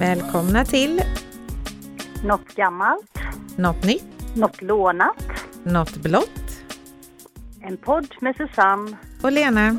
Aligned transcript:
Välkomna 0.00 0.64
till 0.64 1.02
Något 2.24 2.54
gammalt, 2.54 3.18
Något 3.56 3.84
nytt, 3.84 4.36
något 4.36 4.62
lånat. 4.62 5.16
Något 5.64 5.96
blått 5.96 6.62
En 7.62 7.76
podd 7.76 8.14
med 8.20 8.36
Susanne 8.36 8.96
och 9.22 9.32
Lena. 9.32 9.78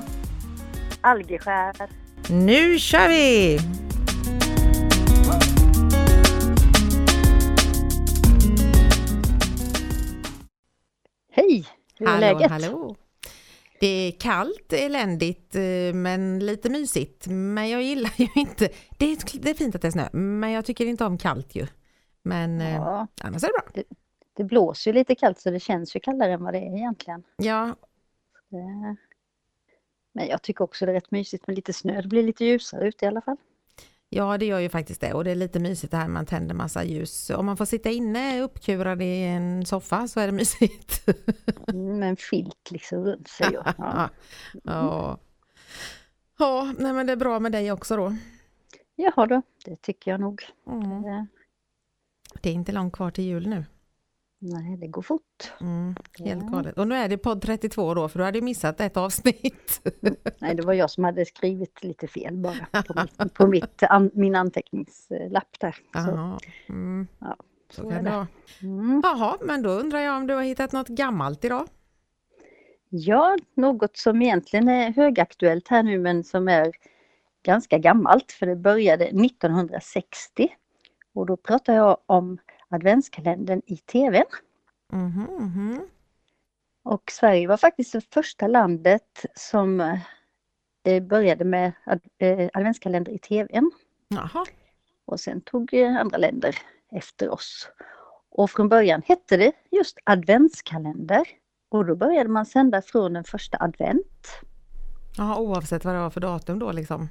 Algeskär. 1.02 1.76
Nu 2.30 2.80
kör 2.80 3.08
vi! 3.10 3.60
Hej! 11.32 11.66
Hur 12.00 12.08
är 12.08 12.12
Hallå, 12.12 12.22
läget? 12.40 12.52
hallå! 12.52 12.96
Det 13.82 13.88
är 13.88 14.12
kallt, 14.12 14.74
eländigt, 14.74 15.56
eh, 15.56 15.94
men 15.94 16.40
lite 16.40 16.70
mysigt. 16.70 17.28
Men 17.28 17.70
jag 17.70 17.82
gillar 17.84 18.12
ju 18.18 18.28
inte... 18.36 18.70
Det 18.98 19.06
är, 19.06 19.40
det 19.42 19.50
är 19.50 19.54
fint 19.54 19.76
att 19.76 19.82
det 19.82 19.88
är 19.88 19.92
snö, 19.92 20.10
men 20.14 20.52
jag 20.52 20.66
tycker 20.66 20.86
inte 20.86 21.06
om 21.06 21.18
kallt 21.18 21.56
ju. 21.56 21.68
Men 22.24 22.62
eh, 22.62 22.76
Ja, 22.76 23.08
annars 23.22 23.44
är 23.44 23.48
det 23.48 23.54
bra. 23.74 23.84
det 24.38 24.44
blåser 24.44 24.92
ju 24.92 24.96
lite 24.96 25.16
kallt 25.16 25.40
så 25.40 25.52
det 25.52 25.60
känns 25.60 25.96
ju 25.96 26.00
kallare 26.00 26.34
än 26.34 26.44
vad 26.44 26.54
det 26.54 26.60
är 26.60 26.78
egentligen. 26.78 27.24
Ja, 27.38 27.76
Det- 28.50 28.96
Men 30.14 30.28
jag 30.28 30.42
tycker 30.42 30.64
också 30.64 30.86
det 30.86 30.92
är 30.92 30.94
rätt 30.94 31.12
mysigt 31.12 31.48
med 31.48 31.56
lite 31.56 31.74
snö. 31.74 32.02
Det 32.02 32.08
blir 32.08 32.24
lite 32.24 32.46
ljusare 32.46 32.88
ute 32.88 33.06
i 33.06 33.08
alla 33.08 33.22
fall. 33.22 33.38
Ja, 34.14 34.38
det 34.38 34.46
gör 34.46 34.60
ju 34.60 34.70
faktiskt 34.70 35.02
det. 35.02 35.14
Och 35.14 35.24
det 35.24 35.32
är 35.32 35.36
lite 35.36 35.60
mysigt 35.60 35.92
det 35.92 35.98
här 35.98 36.08
man 36.08 36.26
tänder 36.26 36.56
massa 36.56 36.84
ljus. 36.84 37.30
Om 37.30 37.46
man 37.46 37.58
får 37.58 37.66
sitta 37.66 37.90
inne 37.90 38.42
uppkurad 38.42 39.02
i 39.02 39.24
en 39.24 39.66
soffa 39.66 40.08
så 40.08 40.20
är 40.20 40.26
det 40.26 40.32
mysigt. 40.34 41.08
Mm, 41.68 42.00
Med 42.00 42.10
en 42.10 42.18
filt 42.18 42.72
liksom 42.72 43.04
runt 43.06 43.28
sig. 43.28 43.48
Ja. 43.78 44.10
ja. 44.64 45.18
Ja, 46.38 46.74
nej 46.80 46.94
men 46.94 47.06
det 47.06 47.12
är 47.14 47.18
bra 47.18 47.40
med 47.40 47.52
dig 47.52 47.72
också 47.72 47.96
då. 47.96 48.16
Jaha 48.96 49.26
då, 49.28 49.42
det 49.66 49.76
tycker 49.82 50.12
jag 50.12 50.20
nog. 50.20 50.42
Mm. 50.68 51.02
Det- 51.02 51.28
Det 52.42 52.50
är 52.50 52.54
inte 52.54 52.72
långt 52.72 52.94
kvar 52.94 53.12
till 53.12 53.24
jul 53.24 53.48
nu. 53.48 53.66
Nej, 54.44 54.78
det 54.78 54.88
går 54.88 55.02
fort. 55.02 55.52
Mm, 55.62 55.96
helt 56.20 56.44
Ja. 56.44 56.50
galet. 56.50 56.78
Och 56.78 56.88
nu 56.88 56.96
är 56.96 57.10
det 57.10 57.18
podd 57.18 57.42
32 57.42 57.94
då, 57.94 58.10
för 58.10 58.20
du 58.20 58.26
hade 58.26 58.42
missat 58.42 58.82
ett 58.82 58.98
avsnitt. 58.98 59.82
Nej, 60.40 60.56
det 60.56 60.64
var 60.64 60.74
jag 60.74 60.90
som 60.92 61.04
hade 61.04 61.26
skrivit 61.26 61.84
lite 61.84 62.08
fel 62.08 62.38
bara 62.38 62.84
på, 62.84 62.94
mitt, 63.02 63.34
på 63.34 63.48
mitt, 63.48 63.84
an, 63.84 64.12
min 64.14 64.36
anteckningslapp 64.36 65.60
där. 65.60 65.76
Så. 65.94 66.38
Mm, 66.70 67.08
Ja, 67.20 67.36
så 67.70 67.82
så 67.82 67.88
är 67.90 67.92
kan 67.96 68.04
det 68.04 68.10
det. 68.10 68.16
vara. 68.16 68.28
mm. 68.62 69.02
Jaha, 69.04 69.38
men 69.42 69.62
då 69.62 69.70
undrar 69.70 70.00
jag 70.00 70.18
om 70.18 70.28
du 70.28 70.34
har 70.34 70.44
hittat 70.44 70.72
något 70.72 70.88
gammalt 70.88 71.46
idag? 71.46 71.68
Ja, 72.90 73.38
något 73.56 73.98
som 73.98 74.22
egentligen 74.22 74.68
är 74.68 74.92
högaktuellt 74.94 75.68
här 75.68 75.84
nu 75.84 76.00
men 76.00 76.24
som 76.24 76.48
är 76.48 76.72
ganska 77.44 77.78
gammalt 77.78 78.32
för 78.32 78.46
det 78.46 78.56
började 78.56 79.06
1960. 79.06 80.48
Och 81.14 81.26
då 81.26 81.38
pratar 81.38 81.74
jag 81.74 81.98
om 82.06 82.38
adventskalendern 82.74 83.62
i 83.66 83.78
TV. 83.78 84.24
Mhm, 84.94 85.28
mhm. 85.40 85.82
Och 86.84 87.12
Sverige 87.12 87.48
var 87.48 87.58
faktiskt 87.58 87.92
det 87.92 88.14
första 88.14 88.48
landet 88.48 89.26
som 89.36 89.80
eh, 90.84 91.04
började 91.04 91.46
med 91.46 91.72
eh, 92.18 92.50
adventskalender 92.54 93.12
i 93.12 93.20
TV. 93.20 93.62
Jaha, 94.08 94.46
Och 95.06 95.20
sen 95.20 95.42
tog 95.42 95.74
eh, 95.74 95.98
andra 95.98 96.18
länder 96.18 96.56
efter 96.92 97.30
oss. 97.30 97.70
Och 98.30 98.50
från 98.50 98.70
början 98.70 99.02
hette 99.06 99.38
det 99.38 99.52
just 99.72 99.98
adventskalender. 100.04 101.28
Och 101.70 101.86
då 101.86 101.96
började 101.96 102.30
man 102.30 102.46
sända 102.46 102.82
från 102.82 103.14
den 103.14 103.24
första 103.24 103.58
advent. 103.60 104.42
Jaha 105.18 105.40
oavsett 105.40 105.86
vad 105.86 105.96
det 105.96 106.00
var 106.00 106.10
för 106.10 106.22
datum 106.22 106.60
då 106.60 106.72
liksom? 106.72 107.10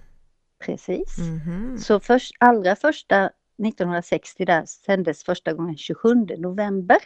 Precis. 0.64 1.18
Mhm. 1.18 1.78
Så 1.78 2.00
först, 2.00 2.32
allra 2.38 2.76
första 2.76 3.30
1960 3.66 4.44
där 4.44 4.64
sändes 4.66 5.24
första 5.24 5.52
gången 5.52 5.76
27 5.76 6.14
november 6.38 6.98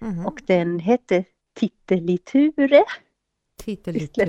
Mhm. 0.00 0.26
och 0.26 0.42
den 0.46 0.78
hette 0.78 1.24
Titteliture. 1.54 2.84
Titelitur. 3.64 4.26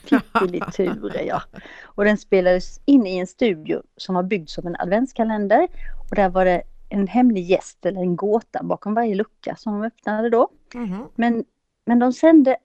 Titteliture 0.08 1.22
ja. 1.24 1.42
Och 1.82 2.04
den 2.04 2.18
spelades 2.18 2.80
in 2.84 3.06
i 3.06 3.18
en 3.18 3.26
studio 3.26 3.82
som 3.96 4.14
var 4.14 4.22
byggd 4.22 4.48
som 4.48 4.66
en 4.66 4.76
adventskalender 4.78 5.68
och 6.10 6.16
där 6.16 6.28
var 6.28 6.44
det 6.44 6.62
en 6.88 7.06
hemlig 7.08 7.44
gäst 7.44 7.86
eller 7.86 8.00
en 8.00 8.16
gåta 8.16 8.62
bakom 8.62 8.94
varje 8.94 9.14
lucka 9.14 9.56
som 9.56 9.72
de 9.72 9.86
öppnade 9.86 10.30
då. 10.30 10.48
Mhm. 10.74 11.08
Men, 11.14 11.44
men 11.86 11.98
de 11.98 12.12
sände 12.12 12.56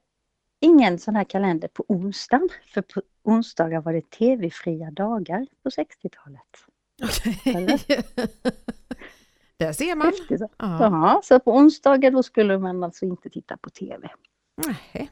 ingen 0.59 0.99
sån 0.99 1.15
här 1.15 1.23
kalender 1.23 1.67
på 1.67 1.85
onsdagen 1.87 2.49
för 2.73 2.81
på 2.81 3.01
onsdagar 3.23 3.81
var 3.81 3.93
det 3.93 4.09
tv-fria 4.09 4.91
dagar 4.91 5.47
på 5.63 5.69
60-talet. 5.69 6.41
Okej. 7.03 7.79
Där 9.57 9.73
ser 9.73 9.95
man. 9.95 10.07
Häftigt. 10.07 10.41
Ja. 10.57 11.21
Så 11.23 11.39
på 11.39 11.51
onsdagar 11.55 12.11
då 12.11 12.23
skulle 12.23 12.57
man 12.59 12.83
alltså 12.83 13.05
inte 13.05 13.29
titta 13.29 13.57
på 13.57 13.69
TV. 13.69 14.09
Nej. 14.67 15.11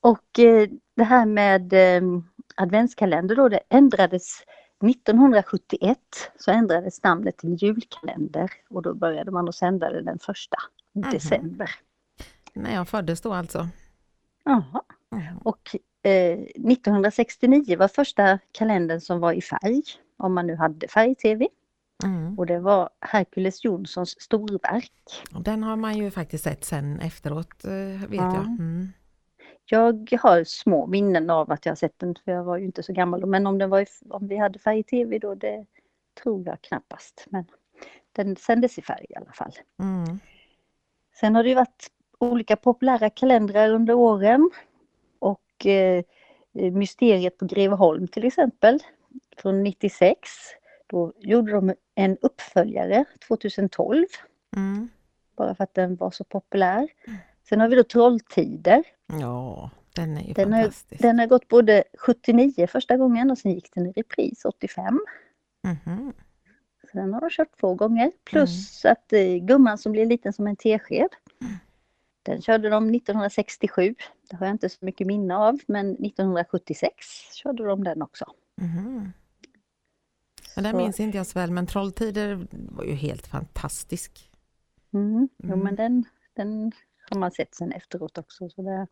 Och 0.00 0.38
eh, 0.38 0.68
det 0.96 1.04
här 1.04 1.26
med 1.26 1.72
eh, 1.72 2.02
adventskalender 2.56 3.36
då, 3.36 3.48
det 3.48 3.60
ändrades 3.68 4.42
1971 4.86 5.98
så 6.38 6.50
ändrades 6.50 7.02
namnet 7.02 7.36
till 7.38 7.54
julkalender 7.62 8.50
och 8.70 8.82
då 8.82 8.94
började 8.94 9.30
man 9.30 9.48
att 9.48 9.54
sända 9.54 9.90
det 9.92 10.02
den 10.02 10.18
första 10.18 10.56
Mhm. 10.94 11.10
december. 11.10 11.70
När 12.52 12.74
jag 12.74 12.88
föddes 12.88 13.20
då 13.20 13.32
alltså. 13.32 13.68
Jaha. 14.44 14.82
Och 15.44 15.76
eh, 16.02 16.38
1969 16.38 17.76
var 17.78 17.88
första 17.88 18.38
kalendern 18.52 19.00
som 19.00 19.20
var 19.20 19.32
i 19.32 19.42
färg, 19.42 19.82
om 20.16 20.34
man 20.34 20.46
nu 20.46 20.56
hade 20.56 20.88
färg-tv. 20.88 21.48
Mm. 22.04 22.38
Och 22.38 22.46
det 22.46 22.58
var 22.58 22.90
Herkules 23.00 23.64
Jonssons 23.64 24.20
storverk. 24.20 24.92
Den 25.40 25.62
har 25.62 25.76
man 25.76 25.96
ju 25.98 26.10
faktiskt 26.10 26.44
sett 26.44 26.64
sen 26.64 27.00
efteråt 27.00 27.64
eh, 27.64 28.08
vet 28.08 28.20
Ja. 28.20 28.34
jag. 28.34 28.46
Mm. 28.46 28.88
Jag 29.70 30.12
har 30.22 30.44
små 30.44 30.86
minnen 30.86 31.30
av 31.30 31.52
att 31.52 31.66
jag 31.66 31.70
har 31.70 31.76
sett 31.76 31.98
den, 31.98 32.14
för 32.24 32.32
jag 32.32 32.44
var 32.44 32.56
ju 32.56 32.64
inte 32.64 32.82
så 32.82 32.92
gammal. 32.92 33.26
Men 33.26 33.46
om, 33.46 33.58
den 33.58 33.70
var 33.70 33.80
i, 33.80 33.86
om 34.10 34.28
vi 34.28 34.36
hade 34.36 34.58
färg-tv 34.58 35.18
då, 35.18 35.34
det 35.34 35.66
tror 36.22 36.46
jag 36.46 36.60
knappast. 36.62 37.26
Men 37.30 37.44
den 38.12 38.36
sändes 38.36 38.78
i 38.78 38.82
färg 38.82 39.06
i 39.08 39.14
alla 39.16 39.32
fall. 39.32 39.52
Mm. 39.78 40.18
Sen 41.20 41.34
har 41.34 41.42
det 41.42 41.48
ju 41.48 41.54
varit 41.54 41.90
olika 42.18 42.56
populära 42.56 43.10
kalendrar 43.10 43.70
under 43.70 43.94
åren. 43.94 44.50
Och 45.18 45.66
eh, 45.66 46.04
Mysteriet 46.52 47.38
på 47.38 47.44
Greveholm 47.46 48.08
till 48.08 48.24
exempel, 48.24 48.78
från 49.36 49.62
96. 49.62 50.18
Då 50.86 51.12
gjorde 51.18 51.52
de 51.52 51.74
en 51.94 52.18
uppföljare 52.22 53.04
2012, 53.28 54.04
Mm. 54.56 54.88
bara 55.36 55.54
för 55.54 55.64
att 55.64 55.74
den 55.74 55.96
var 55.96 56.10
så 56.10 56.24
populär. 56.24 56.88
Sen 57.48 57.60
har 57.60 57.68
vi 57.68 57.76
då 57.76 57.82
Trolltider. 57.84 58.84
Ja, 59.20 59.70
den 59.94 60.16
är 60.16 60.22
ju 60.22 60.32
Den 60.32 60.52
har, 60.52 60.60
fantastisk. 60.62 61.02
den 61.02 61.18
har 61.18 61.26
gått 61.26 61.48
både 61.48 61.84
79 61.98 62.66
första 62.66 62.96
gången 62.96 63.30
och 63.30 63.38
sen 63.38 63.52
gick 63.52 63.74
den 63.74 63.86
i 63.86 63.92
repris 63.92 64.44
85. 64.44 65.00
Mhm. 65.64 66.12
Så 66.90 66.98
den 66.98 67.14
har 67.14 67.20
de 67.20 67.30
kört 67.30 67.60
två 67.60 67.74
gånger. 67.74 68.12
Plus 68.24 68.84
att 68.84 69.12
eh, 69.12 69.36
Gumman 69.36 69.78
som 69.78 69.92
blir 69.92 70.06
liten 70.06 70.32
som 70.32 70.46
en 70.46 70.56
tesked. 70.56 71.08
Den 72.22 72.42
körde 72.42 72.68
de 72.70 72.90
1967. 72.94 73.94
Det 74.30 74.36
har 74.36 74.46
jag 74.46 74.54
inte 74.54 74.68
så 74.68 74.84
mycket 74.84 75.06
minne 75.06 75.36
av 75.36 75.58
men 75.66 75.90
1976 75.92 76.94
körde 77.32 77.64
de 77.64 77.84
den 77.84 78.02
också. 78.02 78.24
Mhm. 78.56 79.12
Men 80.54 80.64
den 80.64 80.76
minns 80.76 81.00
inte 81.00 81.16
jag 81.16 81.26
så 81.26 81.38
väl, 81.38 81.50
men 81.50 81.66
Trolltider 81.66 82.46
var 82.50 82.84
ju 82.84 82.92
helt 82.94 83.26
fantastisk. 83.26 84.30
Mm. 84.92 85.28
Jo 85.42 85.52
Mm. 85.52 85.60
men 85.64 85.76
den, 85.76 86.04
den 86.34 86.72
har 87.10 87.18
man 87.20 87.30
sett 87.30 87.54
sen 87.54 87.72
efteråt 87.72 88.18
också. 88.18 88.48
Så 88.50 88.62
det, 88.62 88.86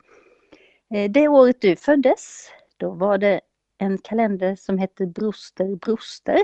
eh, 0.99 1.11
det 1.11 1.29
året 1.29 1.61
du 1.61 1.77
föddes, 1.77 2.49
då 2.77 2.91
var 2.91 3.19
det 3.19 3.41
en 3.79 3.99
kalender 3.99 4.57
som 4.57 4.79
hette 4.79 5.07
Broster 5.07 5.77
Broster. 5.77 6.39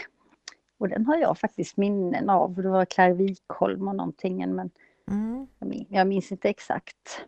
Och 0.79 0.89
den 0.89 1.07
har 1.07 1.17
jag 1.17 1.39
faktiskt 1.39 1.77
minnen 1.77 2.31
av. 2.31 2.55
Det 2.55 2.69
var 2.69 2.85
Claire 2.85 3.15
Wikholm 3.15 3.89
och 3.89 3.97
någonting 3.97 4.55
men 4.55 4.71
Mm. 5.09 5.47
jag 5.89 6.07
minns 6.07 6.33
inte 6.33 6.49
exakt. 6.49 7.25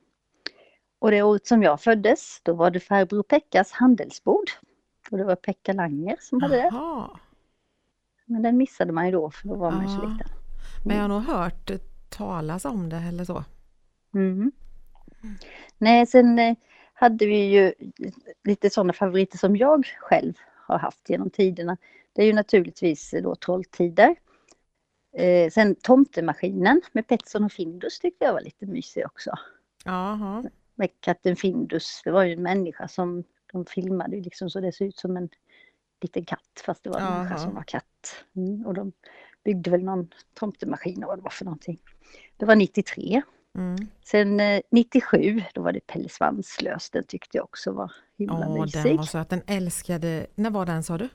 Och 0.98 1.10
det 1.10 1.22
året 1.22 1.46
som 1.46 1.62
jag 1.62 1.80
föddes, 1.80 2.40
då 2.42 2.54
var 2.54 2.70
det 2.70 2.80
farbror 2.80 3.22
Pekkas 3.22 3.72
handelsbord. 3.72 4.50
Och 5.12 5.18
det 5.18 5.24
var 5.24 5.36
Pekka 5.36 5.72
Langer 5.72 6.16
som 6.20 6.42
hade 6.42 6.56
det. 6.56 6.70
Men 8.26 8.42
den 8.42 8.56
missade 8.56 8.92
man 8.92 9.06
ju 9.06 9.12
då 9.12 9.30
för 9.30 9.48
då 9.48 9.54
var 9.54 9.70
man 9.70 9.82
ju 9.82 9.88
så 9.88 10.02
Ja. 10.02 10.08
liten. 10.08 10.28
Men 10.84 10.96
jag 10.96 11.02
har 11.04 11.08
nog 11.08 11.22
hört 11.22 11.70
eh, 11.70 11.78
talas 12.08 12.64
om 12.64 12.88
det 12.88 12.96
eller 12.96 13.24
så. 13.24 13.44
Mm. 14.14 14.52
Nej, 15.78 16.06
sen 16.06 16.38
eh, 16.38 16.56
hade 16.94 17.26
vi 17.26 17.36
ju 17.44 17.72
lite 18.44 18.70
sådana 18.70 18.92
favoriter 18.92 19.38
som 19.38 19.56
jag 19.56 19.86
själv 20.00 20.34
har 20.66 20.78
haft 20.78 21.10
genom 21.10 21.30
tiderna. 21.30 21.76
Det 22.12 22.22
är 22.22 22.26
ju 22.26 22.32
naturligtvis 22.32 23.14
då 23.22 23.34
Trolltider. 23.34 24.16
Eh, 25.16 25.50
sen 25.50 25.74
Tomtemaskinen 25.74 26.82
med 26.92 27.06
Petson 27.06 27.44
och 27.44 27.52
Findus 27.52 27.98
tyckte 27.98 28.24
jag 28.24 28.32
var 28.32 28.40
lite 28.40 28.66
mysig 28.66 29.06
också. 29.06 29.30
Jaha. 29.84 30.44
Med 30.74 30.88
katten 31.00 31.36
Findus, 31.36 32.00
det 32.04 32.10
var 32.10 32.22
ju 32.24 32.32
en 32.32 32.42
människa 32.42 32.88
som 32.88 33.24
de 33.52 33.66
filmade 33.66 34.16
ju 34.16 34.22
liksom 34.22 34.50
så 34.50 34.60
det 34.60 34.72
såg 34.72 34.88
ut 34.88 34.96
som 34.96 35.16
en 35.16 35.28
liten 36.00 36.24
katt 36.24 36.62
fast 36.66 36.82
det 36.84 36.90
var 36.90 37.00
en 37.00 37.12
människa 37.12 37.38
som 37.38 37.54
var 37.54 37.62
katt. 37.62 38.24
Mm, 38.36 38.66
och 38.66 38.74
de 38.74 38.92
byggde 39.44 39.70
väl 39.70 39.84
någon 39.84 40.08
tomtemaskin 40.34 41.04
och 41.04 41.08
vad 41.08 41.18
det 41.18 41.22
var 41.22 41.30
för 41.30 41.44
någonting. 41.44 41.78
Det 42.36 42.46
var 42.46 42.56
93. 42.56 43.22
Mm. 43.58 43.76
Sen 44.04 44.40
eh, 44.40 44.60
97, 44.70 45.42
då 45.54 45.62
var 45.62 45.72
det 45.72 45.86
Pelle 45.86 46.08
Svanslös. 46.08 46.90
Den 46.90 47.04
tyckte 47.04 47.36
jag 47.36 47.44
också 47.44 47.72
var 47.72 47.92
himla 48.18 48.48
Åh, 48.48 48.62
mysig. 48.62 48.82
den 48.82 48.96
var 48.96 49.04
så 49.04 49.18
att 49.18 49.28
den 49.28 49.42
älskade, 49.46 50.26
när 50.34 50.50
var 50.50 50.66
den 50.66 50.82
sa 50.82 50.98
du? 50.98 51.08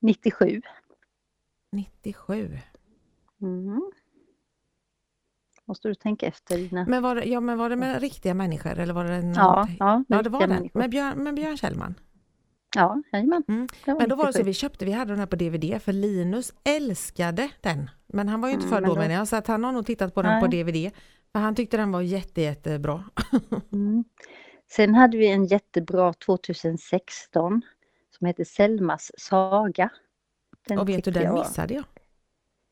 97. 0.00 0.62
97. 1.72 2.58
Mm. 3.40 3.90
Måste 5.68 5.88
du 5.88 5.94
tänka 5.94 6.26
efter 6.26 6.56
dina... 6.58 6.84
Men 6.88 7.02
var 7.02 7.14
det, 7.14 7.24
ja, 7.24 7.40
men 7.40 7.58
var 7.58 7.70
det 7.70 7.76
med 7.76 8.00
riktiga 8.00 8.34
människor 8.34 8.78
eller 8.78 8.94
var 8.94 9.04
det 9.04 9.14
Ja, 9.16 9.22
någonting? 9.22 9.76
ja, 9.80 10.04
ja 10.08 10.22
det 10.22 10.30
var 10.30 10.46
människor. 10.46 10.80
Med 10.80 10.90
Björn, 10.90 11.24
med 11.24 11.34
Björn 11.34 11.56
Kjellman. 11.56 11.94
Ja, 12.76 13.02
jajamän. 13.12 13.42
Mm. 13.48 13.68
Men 13.86 14.08
då 14.08 14.16
var 14.16 14.26
det 14.26 14.32
så 14.32 14.38
97. 14.38 14.44
vi 14.46 14.54
köpte, 14.54 14.84
vi 14.84 14.92
hade 14.92 15.12
den 15.12 15.18
här 15.18 15.26
på 15.26 15.36
DVD 15.36 15.82
för 15.82 15.92
Linus 15.92 16.52
älskade 16.64 17.50
den. 17.60 17.90
Men 18.06 18.28
han 18.28 18.40
var 18.40 18.48
ju 18.48 18.54
inte 18.54 18.66
Mm, 18.66 18.74
men 18.80 18.88
då 18.88 18.94
då- 18.94 19.00
menar 19.00 19.14
jag 19.14 19.28
så 19.28 19.36
att 19.36 19.46
han 19.46 19.64
har 19.64 19.72
nog 19.72 19.86
tittat 19.86 20.14
på 20.14 20.22
den 20.22 20.40
på 20.40 20.46
Nej. 20.46 20.64
DVD. 20.64 20.90
För 21.32 21.38
han 21.38 21.54
tyckte 21.54 21.76
den 21.76 21.92
var 21.92 22.00
jätte, 22.00 22.40
jättebra. 22.40 23.04
Mm. 23.72 24.04
Sen 24.70 24.94
hade 24.94 25.16
vi 25.16 25.26
en 25.32 25.44
jättebra 25.44 26.12
2016 26.12 27.62
som 28.18 28.26
heter 28.26 28.44
Selmas 28.44 29.10
saga. 29.18 29.90
Den 30.68 30.78
Och 30.78 30.88
vet 30.88 31.04
du, 31.04 31.10
den 31.10 31.22
jag 31.22 31.34
missade 31.38 31.74
jag. 31.74 31.84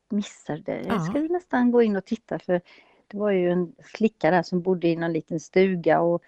missade. 0.09 0.81
Ja. 0.81 0.93
Jag 0.93 1.03
ska 1.05 1.19
nästan 1.19 1.71
gå 1.71 1.81
in 1.81 1.95
och 1.95 2.05
titta 2.05 2.39
för 2.39 2.61
det 3.07 3.17
var 3.17 3.31
ju 3.31 3.51
en 3.51 3.75
flicka 3.83 4.31
där 4.31 4.43
som 4.43 4.61
bodde 4.61 4.87
i 4.87 4.95
någon 4.95 5.13
liten 5.13 5.39
stuga 5.39 6.01
och 6.01 6.21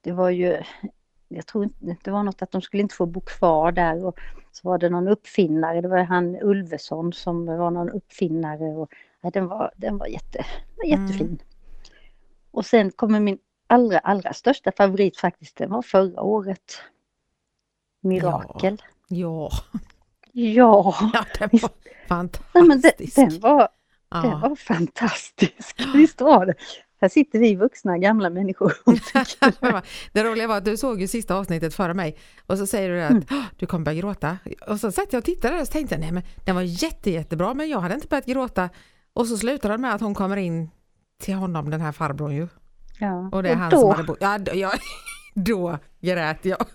det 0.00 0.12
var 0.12 0.30
ju, 0.30 0.62
jag 1.28 1.46
tror 1.46 1.64
inte, 1.64 1.96
det 2.04 2.10
var 2.10 2.22
något 2.22 2.42
att 2.42 2.50
de 2.50 2.62
skulle 2.62 2.80
inte 2.82 2.94
få 2.94 3.06
bo 3.06 3.20
kvar 3.20 3.72
där 3.72 4.04
och 4.04 4.18
så 4.52 4.68
var 4.68 4.78
det 4.78 4.88
någon 4.88 5.08
uppfinnare, 5.08 5.80
det 5.80 5.88
var 5.88 5.98
han 5.98 6.36
Ulveson 6.42 7.12
som 7.12 7.46
var 7.46 7.70
någon 7.70 7.90
uppfinnare 7.90 8.64
och 8.64 8.90
ja, 9.20 9.30
den 9.30 9.46
var, 9.46 9.70
den 9.76 9.98
var 9.98 10.06
jätte, 10.06 10.44
Mm. 10.84 11.00
jättefin. 11.06 11.38
Och 12.50 12.66
sen 12.66 12.90
kommer 12.90 13.20
min 13.20 13.38
allra, 13.66 13.98
allra 13.98 14.32
största 14.32 14.72
favorit 14.76 15.16
faktiskt, 15.16 15.56
den 15.56 15.70
var 15.70 15.82
förra 15.82 16.22
året. 16.22 16.80
Mirakel. 18.00 18.82
Ja, 19.08 19.50
Ja, 20.32 20.94
ja 21.12 21.24
den 21.38 21.48
Visst. 21.52 21.62
var 21.64 21.70
Nej, 22.54 22.62
men 22.68 22.80
den, 22.80 22.82
fantastisk. 22.92 23.16
den 23.16 23.40
var 23.40 23.68
Ja. 24.14 24.38
var 24.48 24.56
fantastisk. 24.56 25.80
Visst 25.94 26.20
var 26.20 26.46
det. 26.46 26.54
Här 27.00 27.08
sitter 27.08 27.38
vi 27.38 27.54
vuxna 27.54 27.98
gamla 27.98 28.30
människor. 28.30 28.72
och 28.84 28.94
det 30.12 30.24
roliga 30.24 30.46
var 30.46 30.56
att 30.56 30.64
du 30.64 30.76
såg 30.76 31.00
ju 31.00 31.08
sista 31.08 31.34
avsnittet 31.36 31.74
före 31.74 31.94
mig 31.94 32.16
och 32.46 32.58
så 32.58 32.66
säger 32.66 32.90
du 32.90 33.02
att 33.02 33.10
Mm. 33.10 33.24
"Åh, 33.30 33.44
du 33.58 33.66
kommer 33.66 33.84
börja 33.84 34.00
gråta. 34.00 34.38
Och 34.66 34.80
så 34.80 34.92
satt 34.92 35.12
jag 35.12 35.18
och 35.20 35.24
tittade 35.24 35.60
och 35.60 35.66
så 35.66 35.72
tänkte 35.72 35.94
jag 35.94 36.00
nej 36.00 36.12
men 36.12 36.22
den 36.44 36.54
var 36.54 36.62
jätte, 36.62 37.10
jättebra 37.10 37.54
men 37.54 37.68
jag 37.68 37.80
hade 37.80 37.94
inte 37.94 38.06
börjat 38.08 38.26
gråta. 38.26 38.68
Och 39.12 39.26
så 39.26 39.36
slutar 39.36 39.68
den 39.68 39.80
med 39.80 39.94
att 39.94 40.00
hon 40.00 40.14
kommer 40.14 40.36
in 40.36 40.70
till 41.22 41.34
honom 41.34 41.70
den 41.70 41.80
här 41.80 41.92
farbrorn 41.92 42.32
ju. 42.32 42.48
Ja. 43.00 43.28
Och 43.32 43.42
det 43.42 43.48
är 43.50 43.54
han 43.56 43.70
då, 43.70 43.80
som 43.80 43.90
hade 43.90 44.02
bott. 44.04 44.18
Ja, 44.20 44.38
då, 44.38 44.54
ja, 44.54 44.72
då 45.34 45.78
grät 46.00 46.44
jag. 46.44 46.66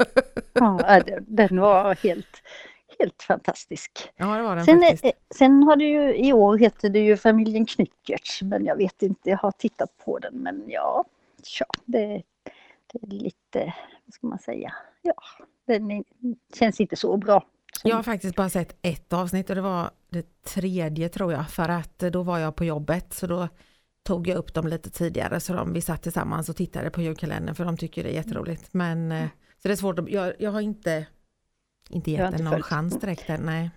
ja, 0.53 1.01
den 1.27 1.59
var 1.59 1.95
helt, 1.95 2.41
helt 3.00 3.24
fantastisk. 3.24 4.10
Ja 4.16 4.38
det 4.38 4.44
var 4.44 4.56
den 4.56 4.66
Sen, 4.66 4.80
faktiskt. 4.81 5.06
eh, 5.06 5.12
sen 5.36 5.63
har 5.63 5.75
det 5.75 5.84
ju, 5.86 6.16
i 6.16 6.34
år 6.34 6.57
heter 6.57 6.90
det 6.90 7.00
ju 7.00 7.18
familjen 7.18 7.66
Knyckertz, 7.66 8.42
men 8.42 8.66
jag 8.66 8.75
vet 8.75 9.01
inte, 9.01 9.30
jag 9.30 9.38
har 9.38 9.51
tittat 9.51 9.98
på 10.06 10.19
den, 10.19 10.34
men 10.34 10.63
ja, 10.68 11.06
ja 11.60 11.66
det, 11.86 12.24
det 12.94 13.04
är 13.04 13.07
lite, 13.07 13.74
vad 14.06 14.13
ska 14.13 14.28
man 14.28 14.40
säga, 14.40 14.74
ja, 15.01 15.13
den 15.68 15.92
är, 15.92 16.04
känns 16.60 16.80
inte 16.80 16.96
så 16.96 17.18
bra. 17.18 17.46
Jag 17.84 17.96
har 17.96 18.04
faktiskt 18.04 18.36
bara 18.36 18.50
sett 18.50 18.78
ett 18.81 19.13
avsnitt 19.13 19.50
och 19.50 19.56
det 19.56 19.62
var 19.62 19.90
det 20.10 20.44
tredje 20.44 21.10
tror 21.10 21.31
jag 21.34 21.50
för 21.50 21.69
att 21.69 22.04
eh, 22.04 22.12
då 22.12 22.24
var 22.24 22.40
jag 22.40 22.56
på 22.56 22.66
jobbet 22.66 23.13
så 23.13 23.28
då 23.28 23.48
tog 24.04 24.28
jag 24.28 24.38
upp 24.38 24.54
dem 24.54 24.68
lite 24.68 24.90
tidigare 24.90 25.40
så 25.40 25.54
de, 25.54 25.74
vi 25.74 25.81
satt 25.81 26.04
tillsammans 26.04 26.50
och 26.50 26.56
tittade 26.56 26.90
på 26.90 27.01
julkalendern 27.01 27.56
för 27.56 27.66
de 27.66 27.78
tycker 27.78 28.04
det 28.04 28.10
är 28.10 28.13
jätteroligt. 28.13 28.74
Men 28.74 29.12
eh, 29.12 29.28
så 29.62 29.68
det 29.68 29.74
är 29.74 29.75
svårt 29.75 30.00
att, 30.00 30.10
jag, 30.10 30.34
jag 30.40 30.51
har 30.51 30.62
inte, 30.62 31.06
inte 31.89 32.12
gett 32.12 32.31
den 32.31 32.44
någon 32.44 32.53
följt. 32.53 32.65
chans 32.65 33.00
direkt 33.00 33.30
än, 33.30 33.45
nej. 33.45 33.71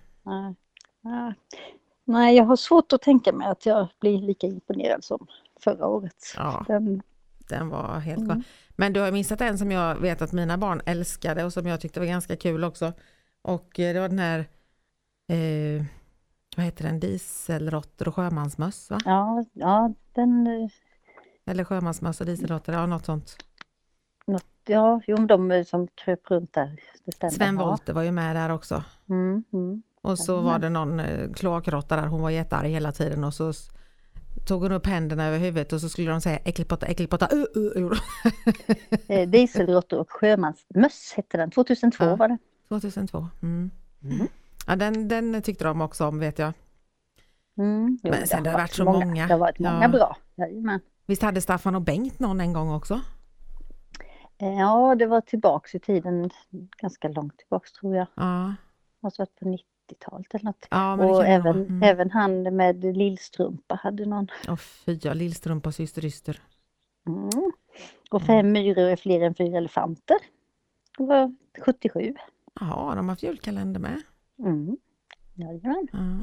Nej. 2.04 2.36
Jag 2.36 2.44
har 2.44 2.56
svårt 2.56 2.92
att 2.92 3.02
tänka 3.02 3.32
mig 3.32 3.46
att 3.46 3.66
jag 3.66 3.88
blir 4.00 4.18
lika 4.18 4.46
imponerad 4.46 5.04
som 5.04 5.26
förra 5.60 5.86
året. 5.86 6.34
Ja, 6.36 6.64
Den, 6.68 7.02
den 7.48 7.68
var 7.68 7.98
helt 7.98 8.20
Mm. 8.20 8.42
Men 8.76 8.92
du 8.92 9.00
har 9.00 9.12
missat 9.12 9.40
en 9.40 9.58
som 9.58 9.70
jag 9.70 9.94
vet 9.94 10.22
att 10.22 10.32
mina 10.32 10.58
barn 10.58 10.80
älskade 10.86 11.44
och 11.44 11.52
som 11.52 11.66
jag 11.66 11.80
tyckte 11.80 12.00
var 12.00 12.06
ganska 12.06 12.36
kul 12.36 12.64
också. 12.64 12.92
Och 13.42 13.80
eh, 13.80 13.94
det 13.94 14.00
var 14.00 14.08
den 14.08 14.18
här, 14.18 14.38
eh, 15.28 15.84
vad 16.56 16.64
heter 16.64 16.84
den, 16.84 17.00
dieselråttor 17.00 18.08
och 18.08 18.14
sjömansmöss 18.14 18.90
va? 18.90 18.98
ja, 19.04 19.44
ja, 19.52 19.94
den, 20.12 20.46
eh, 20.46 20.70
Eller 21.46 21.64
sjömansmöss 21.64 22.20
och 22.20 22.26
dieselråttor, 22.26 22.74
ja 22.74 22.86
något 22.86 23.04
sånt. 23.06 23.36
Ja, 24.66 25.00
jo, 25.06 25.16
de 25.16 25.64
som 25.64 25.88
kröp 25.88 26.30
runt 26.30 26.52
där. 26.52 26.76
Sven. 27.30 27.56
Wollter 27.56 27.92
var 27.92 28.02
ju 28.02 28.12
med 28.12 28.36
där 28.36 28.50
också. 28.50 28.84
Mm, 29.08 29.44
mm. 29.52 29.82
Och 30.02 30.18
så 30.18 30.40
var 30.40 30.58
det 30.58 30.68
någon 30.68 31.00
eh, 31.00 31.32
kloakråtta 31.32 31.96
där, 31.96 32.06
hon 32.06 32.22
var 32.22 32.30
jättearg 32.30 32.68
hela 32.70 32.92
tiden 32.92 33.24
och 33.24 33.34
så 33.34 33.52
tog 34.46 34.62
hon 34.62 34.72
upp 34.72 34.86
händerna 34.86 35.24
över 35.26 35.38
huvudet 35.38 35.72
och 35.72 35.80
så 35.80 35.88
skulle 35.88 36.10
de 36.10 36.20
säga 36.20 36.36
äckelpotta, 36.36 36.86
äckelpotta, 36.86 37.28
uh, 37.32 37.44
uh, 37.56 37.90
de. 37.90 37.96
Eh, 39.14 39.28
Dieselråttor 39.28 39.98
och 39.98 40.10
sjömansmöss 40.10 41.12
hette 41.16 41.36
den. 41.36 41.50
2002 41.50 42.04
Ja. 42.04 42.16
var 42.16 42.28
det. 42.28 42.38
2002. 42.68 43.26
Mm. 43.42 43.70
Mm. 44.04 44.28
Ja, 44.66 44.76
den, 44.76 45.08
den 45.08 45.42
tyckte 45.42 45.64
de 45.64 45.80
också 45.80 46.06
om 46.06 46.18
vet 46.18 46.38
jag. 46.38 46.52
Mm. 47.58 47.98
Jo, 48.02 48.10
Men 48.10 48.26
sen 48.26 48.42
det 48.42 48.50
har 48.50 48.58
varit 48.58 48.72
så 48.72 48.84
många. 48.84 49.06
många. 49.06 49.26
Det 49.26 49.34
har 49.34 49.38
varit 49.40 49.58
många 49.58 49.82
Ja. 49.82 49.88
bra. 49.88 50.16
Jajamän. 50.36 50.80
Visst 51.06 51.22
hade 51.22 51.40
Staffan 51.40 51.74
och 51.74 51.82
Bengt 51.82 52.18
någon 52.18 52.40
en 52.40 52.52
gång 52.52 52.70
också? 52.72 53.00
Eh, 54.42 54.58
Ja, 54.58 54.94
det 54.94 55.06
var 55.06 55.20
tillbaks 55.20 55.74
i 55.74 55.78
tiden, 55.78 56.30
ganska 56.76 57.08
långt 57.08 57.38
tillbaks 57.38 57.72
tror 57.72 57.96
jag. 57.96 58.06
Ja, 58.14 58.54
Måste 59.00 59.22
varit 59.22 59.38
på 59.40 59.44
90-talet 59.44 60.34
eller 60.34 60.44
något. 60.44 60.66
ja 60.70 60.94
Och 60.94 61.26
även. 61.26 61.56
Mm. 61.56 61.82
även 61.82 62.10
han 62.10 62.56
med 62.56 62.84
lillstrumpa 62.96 63.74
hade 63.82 64.06
någon. 64.06 64.28
Åh 64.48 64.56
fy, 64.56 64.98
ja, 65.02 65.14
Lillstrumpa 65.14 65.68
och 65.68 65.74
syster 65.74 66.04
Yster. 66.04 66.40
Mm. 67.06 67.28
Och 68.10 68.22
fem 68.22 68.52
myror 68.52 68.84
är 68.84 68.96
fler 68.96 69.20
än 69.20 69.34
fyra 69.34 69.58
elefanter. 69.58 70.17
Det 70.98 71.05
var 71.05 71.34
77. 71.64 72.14
Jaha, 72.60 72.94
de 72.94 73.05
har 73.05 73.12
haft 73.12 73.22
julkalender 73.22 73.81
med. 73.81 74.02
Mm. 74.38 74.76
Jajamän. 75.34 75.88
Ja, 75.93 76.19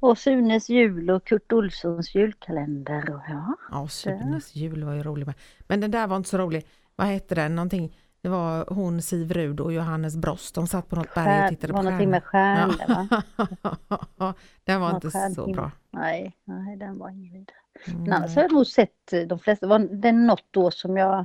Och 0.00 0.18
Sunes 0.18 0.68
jul 0.68 1.10
och 1.10 1.24
Kurt 1.24 1.52
Olssons 1.52 2.14
julkalender. 2.14 3.14
Och 3.14 3.20
ja. 3.28 3.54
ja 3.70 3.88
Sunes 3.88 4.56
jul 4.56 4.84
var 4.84 4.94
ju 4.94 5.02
rolig 5.02 5.26
med. 5.26 5.34
Men 5.66 5.80
den 5.80 5.90
där 5.90 6.06
var 6.06 6.16
inte 6.16 6.28
så 6.28 6.38
rolig. 6.38 6.66
Vad 7.00 7.08
hette 7.08 7.34
den? 7.34 7.54
Någonting. 7.54 7.96
Det 8.22 8.28
var 8.28 8.64
hon, 8.68 9.02
Siv 9.02 9.32
Rud 9.32 9.60
och 9.60 9.72
Johannes 9.72 10.16
Brost. 10.16 10.54
De 10.54 10.66
satt 10.66 10.88
på 10.88 10.96
något 10.96 11.14
berg 11.14 11.42
och 11.44 11.48
tittade 11.48 11.72
var 11.72 11.80
på 11.80 11.84
någonting 11.84 12.10
med 12.10 12.24
stjärnor. 12.24 12.72
stjärnor 12.72 14.06
va? 14.16 14.34
den 14.64 14.80
var 14.80 14.88
Någon 14.88 14.94
inte 14.96 15.10
så 15.10 15.18
stjärnhimmel. 15.18 15.54
bra. 15.54 15.70
Nej, 15.90 16.36
nej, 16.44 16.76
den 16.76 16.98
var 16.98 17.08
ingen 17.10 17.32
vidare. 17.32 17.56
Mm. 17.86 18.02
Men 18.02 18.12
annars 18.12 18.34
har 18.34 18.42
jag 18.42 18.52
nog 18.52 18.66
sett 18.66 19.12
eh, 19.12 19.22
de 19.22 19.38
flesta. 19.38 19.66
Det 19.66 19.70
var 19.70 19.78
det 19.78 20.12
något 20.12 20.56
år 20.56 20.70
som 20.70 20.96
jag 20.96 21.24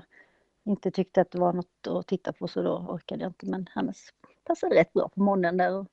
inte 0.65 0.91
tyckte 0.91 1.21
att 1.21 1.31
det 1.31 1.39
var 1.39 1.53
något 1.53 1.87
att 1.87 2.07
titta 2.07 2.33
på 2.33 2.47
så 2.47 2.61
då 2.61 2.77
orkade 2.77 3.21
jag 3.23 3.29
inte. 3.29 3.45
Men 3.45 3.69
annars 3.75 3.97
passade 4.47 4.75
det 4.75 4.79
rätt 4.81 4.93
bra 4.93 5.09
på 5.09 5.19
morgonen 5.23 5.57
där 5.57 5.73
och 5.73 5.87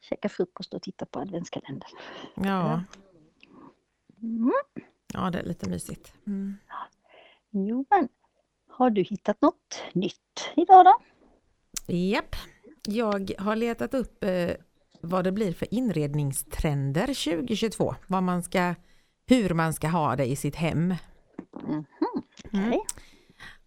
käka 0.00 0.28
frukost 0.28 0.74
och 0.74 0.82
titta 0.82 1.06
på 1.06 1.20
adventskalendern. 1.20 1.90
Ja, 2.34 2.82
Mm. 4.22 4.52
ja, 5.14 5.30
det 5.30 5.38
är 5.38 5.42
lite 5.44 5.68
mysigt. 5.70 6.14
Mm. 6.26 6.56
Jo, 7.50 7.84
men 7.90 8.08
har 8.72 8.90
du 8.90 9.02
hittat 9.02 9.42
något 9.42 9.82
nytt 9.92 10.52
idag 10.56 10.84
då? 10.84 10.98
Japp, 11.94 12.36
jag 12.88 13.32
har 13.38 13.56
letat 13.56 13.94
upp 13.94 14.24
eh, 14.24 14.50
vad 15.00 15.24
det 15.24 15.32
blir 15.32 15.52
för 15.52 15.74
inredningstrender 15.74 17.06
2022. 17.06 17.94
Vad 18.06 18.22
man 18.22 18.42
ska, 18.42 18.74
hur 19.26 19.54
man 19.54 19.74
ska 19.74 19.88
ha 19.88 20.16
det 20.16 20.26
i 20.26 20.36
sitt 20.36 20.56
hem. 20.56 20.94
Mm. 21.68 21.84
okej. 22.46 22.80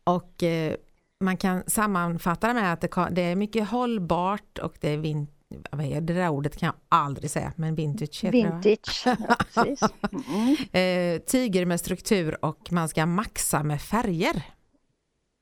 Och 0.04 0.44
eh, 0.44 0.76
man 1.20 1.38
kan 1.38 1.64
sammanfatta 1.68 2.48
det 2.48 2.54
med 2.54 2.74
att 2.74 2.82
det, 2.82 3.08
det 3.12 3.22
är 3.22 3.36
mycket 3.36 3.70
hållbart 3.70 4.60
och 4.60 4.78
det 4.82 4.90
är 4.90 4.98
vin, 4.98 5.28
vad 5.72 5.86
är 5.86 6.02
det 6.02 6.14
där 6.14 6.30
ordet 6.30 6.58
kan 6.58 6.68
jag 6.68 6.76
aldrig 6.90 7.32
säga, 7.32 7.54
men 7.56 7.76
vintage 7.76 8.24
heter? 8.24 8.32
Vintage. 8.32 9.04
Ja. 9.06 9.90
Mm. 10.28 10.56
Eh, 10.72 11.22
tyger 11.22 11.66
med 11.66 11.80
struktur 11.80 12.46
och 12.46 12.72
man 12.72 12.90
ska 12.90 13.06
maxa 13.06 13.64
med 13.64 13.82
färger. 13.82 14.44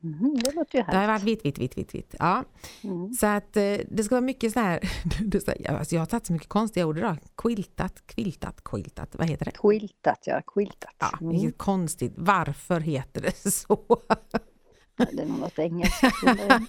Mhm, 0.03 0.36
det 0.43 0.51
låter 0.55 0.77
ju 0.77 0.83
Det 0.83 0.91
har 0.91 0.93
härligt. 0.93 1.10
varit 1.10 1.24
vitt, 1.24 1.45
vitt, 1.45 1.57
vitt, 1.60 1.77
vitt, 1.77 1.95
vitt. 1.95 2.15
Ja. 2.19 2.43
Mm. 2.83 3.13
Så 3.13 3.27
att 3.27 3.57
eh, 3.57 3.75
det 3.89 4.03
ska 4.03 4.15
vara 4.15 4.22
mycket 4.25 4.53
så 4.53 4.60
här, 4.60 4.79
alltså 5.69 5.95
jag 5.95 6.01
har 6.01 6.05
tagit 6.05 6.25
så 6.25 6.33
mycket 6.33 6.50
konstiga 6.50 6.86
ord 6.86 6.98
idag. 6.98 7.17
Quiltat, 7.38 8.03
quiltat, 8.07 8.63
quiltat, 8.63 9.15
vad 9.15 9.29
heter 9.29 9.45
det? 9.45 9.51
Quiltat, 9.51 10.19
ja. 10.25 10.41
Quiltat. 10.53 10.95
Ja, 11.00 11.10
Mm. 11.22 11.31
vilket 11.33 11.57
konstigt. 11.57 12.13
Varför 12.15 12.79
heter 12.79 13.22
det 13.22 13.36
så? 13.51 13.79
Det 14.98 15.22
är 15.22 15.25
nog 15.25 15.39
något 15.39 15.60
engelskt. 15.60 16.01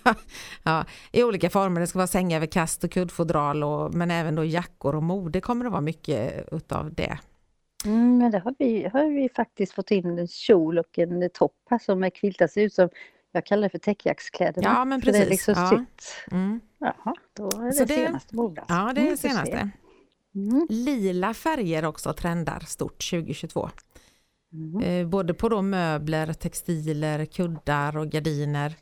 ja, 0.62 0.84
I 1.12 1.24
olika 1.24 1.50
former, 1.50 1.80
det 1.80 1.86
ska 1.86 1.98
vara 1.98 2.06
sängöverkast 2.06 2.84
och 2.84 2.90
kuddfodral 2.90 3.64
och, 3.64 3.94
men 3.94 4.10
även 4.10 4.34
då 4.34 4.44
jackor 4.44 4.94
och 4.94 5.02
mode 5.02 5.40
kommer 5.40 5.64
det 5.64 5.70
vara 5.70 5.80
mycket 5.80 6.48
utav 6.52 6.94
det. 6.94 7.18
Mm, 7.84 8.18
men 8.18 8.30
det 8.30 8.38
har 8.38 8.54
vi, 8.58 8.84
har 8.92 9.10
vi 9.10 9.28
faktiskt 9.36 9.72
fått 9.72 9.90
in 9.90 10.18
en 10.18 10.28
kjol 10.28 10.78
och 10.78 10.98
en 10.98 11.30
topp 11.30 11.56
här 11.70 11.78
som 11.78 12.04
är 12.04 12.10
quiltad, 12.10 12.50
ser 12.50 12.60
ut 12.62 12.74
som 12.74 12.88
jag 13.34 13.46
kallar 13.46 13.62
det 13.62 13.68
för 13.68 13.78
täckjackskläderna. 13.78 14.68
Ja, 14.68 14.84
men 14.84 15.00
precis. 15.00 15.20
det 15.20 15.26
är 15.26 15.30
liksom 15.30 15.54
ja. 15.56 15.68
sitt. 15.70 16.14
Mm. 16.32 16.60
Jaha, 16.78 17.14
då 17.32 17.46
är 17.60 17.66
det, 17.66 17.72
Så 17.72 17.84
det- 17.84 17.94
senaste 17.94 18.36
modet. 18.36 18.64
Ja, 18.68 18.92
det 18.94 19.00
är 19.00 19.02
Mm, 19.02 19.10
det 19.10 19.16
senaste. 19.16 19.70
Mm. 20.34 20.66
Lila 20.70 21.34
färger 21.34 21.84
också 21.84 22.12
trendar 22.12 22.60
stort 22.60 23.10
2022. 23.10 23.70
Mm. 24.52 24.82
Eh, 24.82 25.06
både 25.06 25.34
på 25.34 25.48
då 25.48 25.62
möbler, 25.62 26.32
textiler, 26.32 27.24
kuddar 27.24 27.96
och 27.96 28.08
gardiner. 28.10 28.74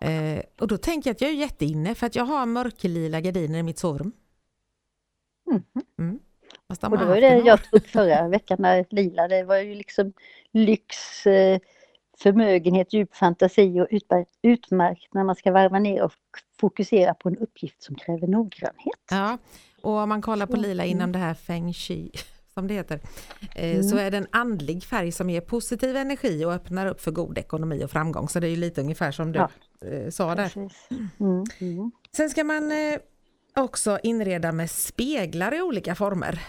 Eh, 0.00 0.40
och 0.60 0.68
då 0.68 0.76
tänker 0.78 1.10
jag 1.10 1.14
att 1.14 1.20
jag 1.20 1.30
är 1.30 1.34
jätteinne 1.34 1.94
för 1.94 2.06
att 2.06 2.16
jag 2.16 2.24
har 2.24 2.46
mörklila 2.46 3.20
gardiner 3.20 3.58
i 3.58 3.62
mitt 3.62 3.78
sovrum. 3.78 4.12
Mhm. 5.50 5.62
Mm. 5.98 6.18
De 6.80 6.92
Och 6.92 6.98
det 6.98 7.04
var 7.04 7.20
det 7.20 7.36
jag 7.36 7.64
tog 7.64 7.74
upp 7.80 7.86
förra 7.86 8.28
veckan 8.28 8.56
när 8.60 8.84
lila, 8.90 9.28
det 9.28 9.44
var 9.44 9.56
ju 9.56 9.74
liksom 9.74 10.12
lyx, 10.52 11.26
eh, 11.26 11.58
förmögenhet, 12.22 12.92
djup 12.92 13.14
fantasi 13.14 13.80
och 13.80 13.86
utmärkt, 14.42 15.14
när 15.14 15.24
man 15.24 15.34
ska 15.36 15.52
varva 15.52 15.78
ner 15.78 16.02
och 16.02 16.12
fokusera 16.60 17.14
på 17.14 17.28
en 17.28 17.36
uppgift 17.38 17.82
som 17.82 17.94
kräver 17.96 18.26
noggrannhet. 18.26 19.00
Ja, 19.10 19.38
och 19.82 19.92
om 19.92 20.08
man 20.08 20.22
kollar 20.22 20.46
på 20.46 20.56
lila 20.56 20.84
mm. 20.84 20.96
inom 20.96 21.12
det 21.12 21.18
här 21.18 21.34
feng 21.34 21.72
shui, 21.72 22.10
som 22.54 22.66
det 22.66 22.74
heter, 22.74 23.00
eh, 23.54 23.70
Mm. 23.70 23.82
så 23.82 23.96
är 23.96 24.10
det 24.10 24.16
en 24.16 24.26
andlig 24.32 24.84
färg 24.84 25.12
som 25.12 25.30
ger 25.30 25.40
positiv 25.40 25.96
energi 25.96 26.44
och 26.44 26.52
öppnar 26.52 26.86
upp 26.86 27.00
för 27.00 27.10
god 27.10 27.38
ekonomi 27.38 27.84
och 27.84 27.90
framgång. 27.90 28.28
Så 28.28 28.40
det 28.40 28.46
är 28.46 28.50
ju 28.50 28.56
lite 28.56 28.80
ungefär 28.80 29.10
som 29.12 29.32
du 29.32 29.38
Ja. 29.38 29.50
eh, 29.88 30.10
sa 30.10 30.34
där. 30.34 30.52
Mm. 31.20 31.44
Mm. 31.60 31.90
Sen 32.16 32.30
ska 32.30 32.44
man 32.44 32.72
eh, 32.72 32.98
också 33.56 33.98
inreda 34.02 34.52
med 34.52 34.70
speglar 34.70 35.54
i 35.54 35.62
olika 35.62 35.94
former. 35.94 36.40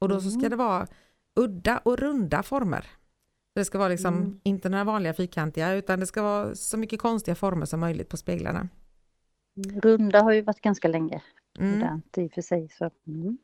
Och 0.00 0.08
då 0.08 0.20
så 0.20 0.30
ska 0.30 0.38
Mm. 0.38 0.50
det 0.50 0.56
vara 0.56 0.86
udda 1.36 1.78
och 1.78 1.98
runda 1.98 2.42
former. 2.42 2.86
Det 3.56 3.64
ska 3.64 3.78
vara 3.78 3.88
liksom 3.88 4.14
Mm. 4.14 4.40
inte 4.42 4.68
några 4.68 4.84
vanliga 4.84 5.14
fyrkantiga 5.14 5.72
utan 5.74 6.00
det 6.00 6.06
ska 6.06 6.22
vara 6.22 6.54
så 6.54 6.76
mycket 6.76 7.00
konstiga 7.00 7.34
former 7.34 7.66
som 7.66 7.80
möjligt 7.80 8.08
på 8.08 8.16
speglarna. 8.16 8.68
Runda 9.82 10.22
har 10.22 10.32
ju 10.32 10.42
varit 10.42 10.60
ganska 10.60 10.88
länge 10.88 11.22
Mm. 11.58 11.70
modernt 11.78 12.18
i 12.18 12.26
och 12.26 12.32
för 12.32 12.42
sig. 12.42 12.68
Så. 12.78 12.90
Mm. 13.06 13.38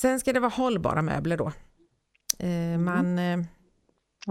Sen 0.00 0.20
ska 0.20 0.32
det 0.32 0.40
vara 0.40 0.50
hållbara 0.50 1.02
möbler 1.02 1.36
då. 1.36 1.52
Eh, 2.38 2.78
man, 2.78 3.18
eh, 3.18 3.38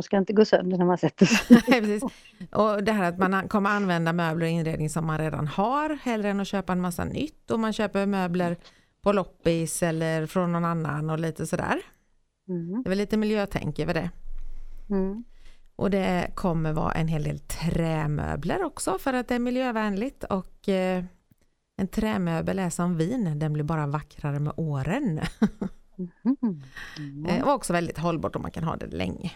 ska 0.02 0.18
inte 0.18 0.34
gå 0.34 0.46
sönder 0.46 0.78
när 0.78 0.86
man 0.86 0.98
sätter 0.98 1.26
sig. 1.26 1.62
nej, 1.68 1.82
precis. 1.82 2.04
Och 2.52 2.84
det 2.84 2.92
här 2.92 3.04
att 3.10 3.18
man 3.18 3.34
an- 3.34 3.48
kommer 3.48 3.70
använda 3.70 4.14
möbler 4.14 4.46
och 4.46 4.52
inredning 4.52 4.90
som 4.90 5.06
man 5.06 5.18
redan 5.20 5.48
har 5.48 5.90
hellre 5.90 6.30
än 6.30 6.40
att 6.40 6.48
köpa 6.48 6.74
en 6.74 6.82
massa 6.82 7.06
nytt 7.06 7.52
och 7.52 7.60
man 7.60 7.74
köper 7.74 8.06
möbler 8.06 8.58
på 9.02 9.12
loppis 9.12 9.84
eller 9.84 10.26
från 10.26 10.52
någon 10.52 10.66
annan 10.66 11.10
och 11.10 11.20
lite 11.20 11.48
sådär. 11.48 11.82
Mm. 12.50 12.84
Det 12.84 12.88
är 12.88 12.90
väl 12.90 12.98
lite 12.98 13.18
miljötänk 13.18 13.80
över 13.80 13.94
det. 13.94 14.10
Mm. 14.90 15.24
Och 15.76 15.90
det 15.90 16.32
kommer 16.36 16.74
vara 16.74 16.92
en 16.92 17.08
hel 17.08 17.24
del 17.24 17.40
trämöbler 17.40 18.64
också 18.64 18.98
för 19.00 19.14
att 19.14 19.28
det 19.28 19.36
är 19.36 19.40
miljövänligt 19.40 20.24
och 20.24 20.70
eh, 20.70 21.04
en 21.78 21.88
trämöbel 21.88 22.60
är 22.60 22.70
som 22.70 22.98
vin, 22.98 23.40
den 23.40 23.54
blir 23.54 23.64
bara 23.64 23.88
vackrare 23.88 24.40
med 24.40 24.54
åren. 24.58 25.22
Mm. 25.98 26.62
Mm. 26.98 27.44
Och 27.44 27.54
också 27.54 27.74
väldigt 27.74 27.98
hållbart 27.98 28.36
och 28.36 28.42
man 28.42 28.52
kan 28.52 28.64
ha 28.64 28.76
det 28.76 28.88
länge. 28.88 29.32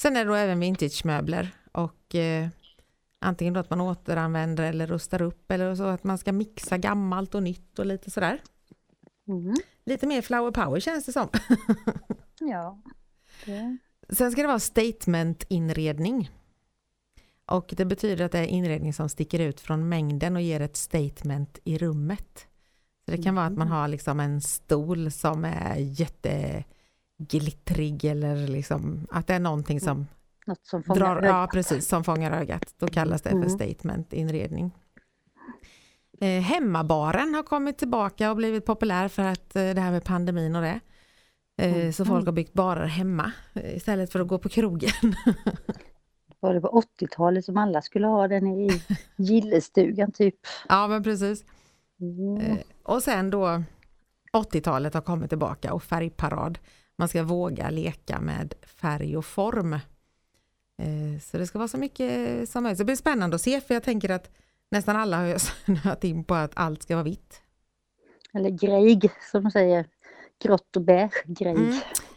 Sen 0.00 0.16
är 0.16 0.24
det 0.24 0.30
då 0.30 0.34
även 0.34 0.60
vintagemöbler 0.60 1.50
och 1.72 2.14
eh, 2.14 2.48
antingen 3.18 3.54
då 3.54 3.60
att 3.60 3.70
man 3.70 3.80
återanvänder 3.80 4.64
eller 4.64 4.86
rustar 4.86 5.22
upp 5.22 5.50
eller 5.50 5.74
så 5.74 5.84
att 5.84 6.04
man 6.04 6.18
ska 6.18 6.32
mixa 6.32 6.78
gammalt 6.78 7.34
och 7.34 7.42
nytt 7.42 7.78
och 7.78 7.86
lite 7.86 8.10
sådär. 8.10 8.42
Mm. 9.28 9.54
Lite 9.84 10.06
mer 10.06 10.22
flower 10.22 10.50
power 10.50 10.80
känns 10.80 11.06
det 11.06 11.12
som. 11.12 11.28
Ja. 12.40 12.82
Det. 13.44 13.78
Sen 14.12 14.32
ska 14.32 14.40
det 14.42 14.48
vara 14.48 14.58
statement-inredning. 14.58 16.30
Och 17.46 17.74
det 17.76 17.84
betyder 17.84 18.24
att 18.24 18.32
det 18.32 18.38
är 18.38 18.46
inredning 18.46 18.92
som 18.92 19.08
sticker 19.08 19.38
ut 19.38 19.60
från 19.60 19.88
mängden 19.88 20.36
och 20.36 20.42
ger 20.42 20.60
ett 20.60 20.76
statement 20.76 21.58
i 21.64 21.78
rummet. 21.78 22.46
Så 23.04 23.10
det 23.16 23.22
kan 23.22 23.34
vara 23.34 23.46
att 23.46 23.56
man 23.56 23.68
har 23.68 23.88
liksom 23.88 24.20
en 24.20 24.40
stol 24.40 25.10
som 25.10 25.44
är 25.44 25.76
jätteglittrig 27.18 28.04
eller 28.04 28.48
liksom 28.48 29.06
att 29.10 29.26
det 29.26 29.34
är 29.34 29.40
någonting 29.40 29.80
som 29.80 30.06
Något 30.46 30.66
som 30.66 30.82
fångar 30.82 31.00
drar, 31.00 31.16
ögat. 31.16 31.24
ja, 31.28 31.48
precis, 31.52 31.88
som 31.88 32.04
fångar 32.04 32.30
ögat. 32.32 32.74
Då 32.78 32.88
kallas 32.88 33.22
det 33.22 33.30
för 33.30 33.36
Mm. 33.36 33.48
statement-inredning. 33.48 34.70
Eh, 36.20 36.40
hemmabaren 36.42 37.34
har 37.34 37.42
kommit 37.42 37.78
tillbaka 37.78 38.30
och 38.30 38.36
blivit 38.36 38.64
populär 38.66 39.08
för 39.08 39.22
att 39.22 39.56
eh, 39.56 39.62
det 39.70 39.80
här 39.80 39.90
med 39.90 40.04
pandemin 40.04 40.56
och 40.56 40.62
det. 40.62 40.80
Eh, 41.58 41.90
Så 41.92 42.02
Mm. 42.02 42.14
folk 42.14 42.26
har 42.26 42.32
byggt 42.32 42.52
barer 42.52 42.86
hemma 42.86 43.32
eh, 43.54 43.76
istället 43.76 44.12
för 44.12 44.20
att 44.20 44.28
gå 44.28 44.38
på 44.38 44.48
krogen. 44.48 44.90
Var 46.40 46.54
det 46.54 46.60
på 46.60 46.82
80-talet 47.00 47.44
som 47.44 47.56
alla 47.56 47.82
skulle 47.82 48.06
ha 48.06 48.28
den 48.28 48.46
i 48.46 48.82
gillestugan 49.16 50.12
typ? 50.12 50.34
Ja 50.68 50.88
men 50.88 51.02
precis. 51.02 51.44
Mm. 52.00 52.36
Eh, 52.40 52.58
Och 52.82 53.02
sen 53.02 53.30
då 53.30 53.62
80-talet 54.32 54.94
har 54.94 55.00
kommit 55.00 55.28
tillbaka 55.28 55.72
och 55.72 55.82
färgparad. 55.82 56.58
Man 56.98 57.08
ska 57.08 57.22
våga 57.22 57.70
leka 57.70 58.20
med 58.20 58.54
färg 58.66 59.16
och 59.16 59.24
form. 59.24 59.78
Så 61.22 61.38
det 61.38 61.46
ska 61.46 61.58
vara 61.58 61.68
så 61.68 61.78
mycket 61.78 62.48
som 62.48 62.62
möjligt. 62.62 62.78
Så 62.78 62.80
Det 62.82 62.84
blir 62.84 62.96
spännande 62.96 63.34
att 63.36 63.42
se 63.42 63.60
för 63.60 63.74
jag 63.74 63.82
tänker 63.82 64.08
att 64.08 64.30
nästan 64.70 64.96
alla 64.96 65.16
har 65.16 65.24
ju 65.26 65.38
snöat 65.64 66.04
in 66.04 66.24
på 66.24 66.34
att 66.34 66.52
allt 66.54 66.82
ska 66.82 66.94
vara 66.96 67.04
vitt. 67.04 67.40
Eller 68.34 68.50
grejg 68.50 69.10
som 69.32 69.42
de 69.44 69.50
säger. 69.50 69.86
Grått 70.44 70.76
och 70.76 70.82
beige 70.82 71.22
grejg. 71.26 71.56
Mm. 71.58 71.74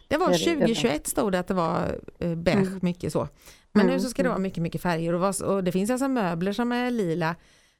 Det 0.07 0.17
var 0.17 0.31
Ja, 0.31 0.37
det 0.37 0.43
är 0.51 0.55
2021 0.55 1.07
stod 1.07 1.31
det 1.31 1.39
att 1.39 1.47
det 1.47 1.53
var 1.53 1.99
eh, 2.19 2.35
beige, 2.35 2.67
Mm. 2.67 2.79
mycket 2.81 3.13
så. 3.13 3.27
Men 3.73 3.85
nu 3.85 3.91
Mm, 3.91 4.01
så 4.03 4.09
ska 4.09 4.23
det 4.23 4.29
vara 4.29 4.35
mm. 4.35 4.43
mycket, 4.43 4.63
mycket 4.63 4.81
färger 4.81 5.13
och, 5.13 5.19
vad- 5.19 5.41
och 5.41 5.63
det 5.63 5.71
finns 5.71 5.89
alltså 5.89 6.07
möbler 6.07 6.53
som 6.53 6.71
är 6.71 6.91
lila, 6.91 7.35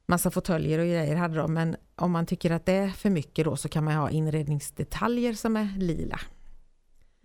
massa 0.06 0.32
fåtöljer 0.32 0.80
och 0.80 0.86
grejer 0.86 1.16
hade 1.16 1.36
de, 1.36 1.54
men 1.54 1.76
om 1.96 2.12
man 2.12 2.26
tycker 2.26 2.52
att 2.52 2.66
det 2.66 2.74
är 2.74 2.88
för 2.90 3.10
mycket 3.10 3.46
då 3.46 3.56
så 3.56 3.70
kan 3.70 3.84
man 3.84 3.94
ha 3.94 4.10
inredningsdetaljer 4.10 5.34
som 5.34 5.58
är 5.58 5.68
lila. 5.78 6.20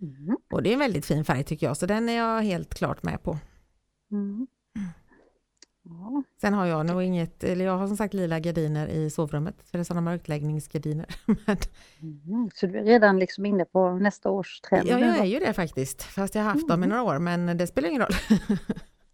Mm. 0.01 0.37
Och 0.51 0.63
det 0.63 0.69
är 0.69 0.73
en 0.73 0.79
väldigt 0.79 1.05
fin 1.05 1.25
färg 1.25 1.43
tycker 1.43 1.67
jag, 1.67 1.77
så 1.77 1.85
den 1.85 2.09
är 2.09 2.17
jag 2.17 2.41
helt 2.41 2.73
klart 2.73 3.03
med 3.03 3.23
på. 3.23 3.37
Mm. 4.11 4.47
Ja. 5.89 6.23
Sen 6.41 6.53
har 6.53 6.65
jag 6.65 6.85
nog 6.85 7.03
inget, 7.03 7.43
eller 7.43 7.65
jag 7.65 7.77
har 7.77 7.87
som 7.87 7.97
sagt 7.97 8.13
lila 8.13 8.39
gardiner 8.39 8.87
i 8.87 9.09
sovrummet, 9.09 9.55
för 9.63 9.77
det 9.77 9.81
är 9.81 9.83
sådana 9.83 10.01
mörkläggningsgardiner. 10.01 11.05
Mm. 12.01 12.49
Så 12.55 12.67
du 12.67 12.77
är 12.79 12.83
redan 12.83 13.19
liksom 13.19 13.45
inne 13.45 13.65
på 13.65 13.91
nästa 13.91 14.29
års 14.29 14.61
trend? 14.61 14.87
ja, 14.87 14.99
jag 14.99 15.17
är 15.17 15.25
ju 15.25 15.39
det 15.39 15.53
faktiskt, 15.53 16.03
fast 16.03 16.35
jag 16.35 16.43
har 16.43 16.51
haft 16.51 16.67
dem 16.67 16.83
i 16.83 16.87
några 16.87 17.03
år, 17.03 17.19
men 17.19 17.57
det 17.57 17.67
spelar 17.67 17.89
ingen 17.89 18.01
roll. 18.01 18.11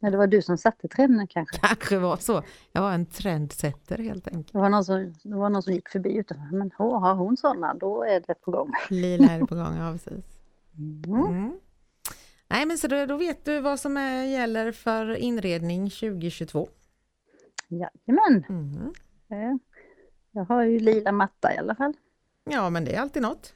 Ja, 0.03 0.10
det 0.10 0.18
var 0.18 0.27
du 0.27 0.42
som 0.42 0.58
satte 0.58 0.88
trenden 0.88 1.27
kanske? 1.27 1.58
Kanske 1.58 1.98
var 1.98 2.18
så. 2.18 2.44
Jag 2.72 2.82
var 2.82 2.92
en 2.92 3.06
trendsetter 3.06 3.98
helt 3.98 4.27
enkelt. 4.27 4.53
Det 4.53 4.60
var 4.60 4.70
någon 4.70 4.86
som, 4.86 5.13
det 5.24 5.36
var 5.36 5.50
någon 5.50 5.63
som 5.63 5.74
gick 5.74 5.89
förbi 5.89 6.15
utanför. 6.15 6.56
Men 6.56 6.72
har 6.77 7.15
hon 7.15 7.38
sådana, 7.38 7.74
då 7.74 8.03
är 8.03 8.24
det 8.27 8.34
på 8.34 8.51
gång. 8.51 8.72
Lila 8.89 9.32
är 9.32 9.39
det 9.39 9.46
på 9.46 9.56
gång, 9.56 9.75
ja 9.77 9.92
precis. 9.92 10.25
Mm. 10.77 11.25
Mm. 11.25 11.60
Nej 12.54 12.66
men 12.66 12.78
så 12.78 12.88
då, 12.88 13.06
då 13.06 13.18
vet 13.18 13.46
du 13.46 13.60
vad 13.60 13.80
som 13.80 13.98
är, 13.98 14.24
gäller 14.24 14.72
för 14.72 15.16
inredning 15.16 15.90
2022. 15.90 16.70
Jajamän, 17.68 18.46
Mm. 18.50 18.94
Eh, 19.30 19.58
jag 20.32 20.46
har 20.46 20.64
ju 20.64 20.80
lila 20.80 21.12
matta 21.12 21.54
i 21.54 21.58
alla 21.58 21.76
fall. 21.76 21.94
Ja 22.44 22.70
men 22.70 22.86
det 22.86 22.96
är 22.96 23.02
alltid 23.02 23.22
något. 23.22 23.54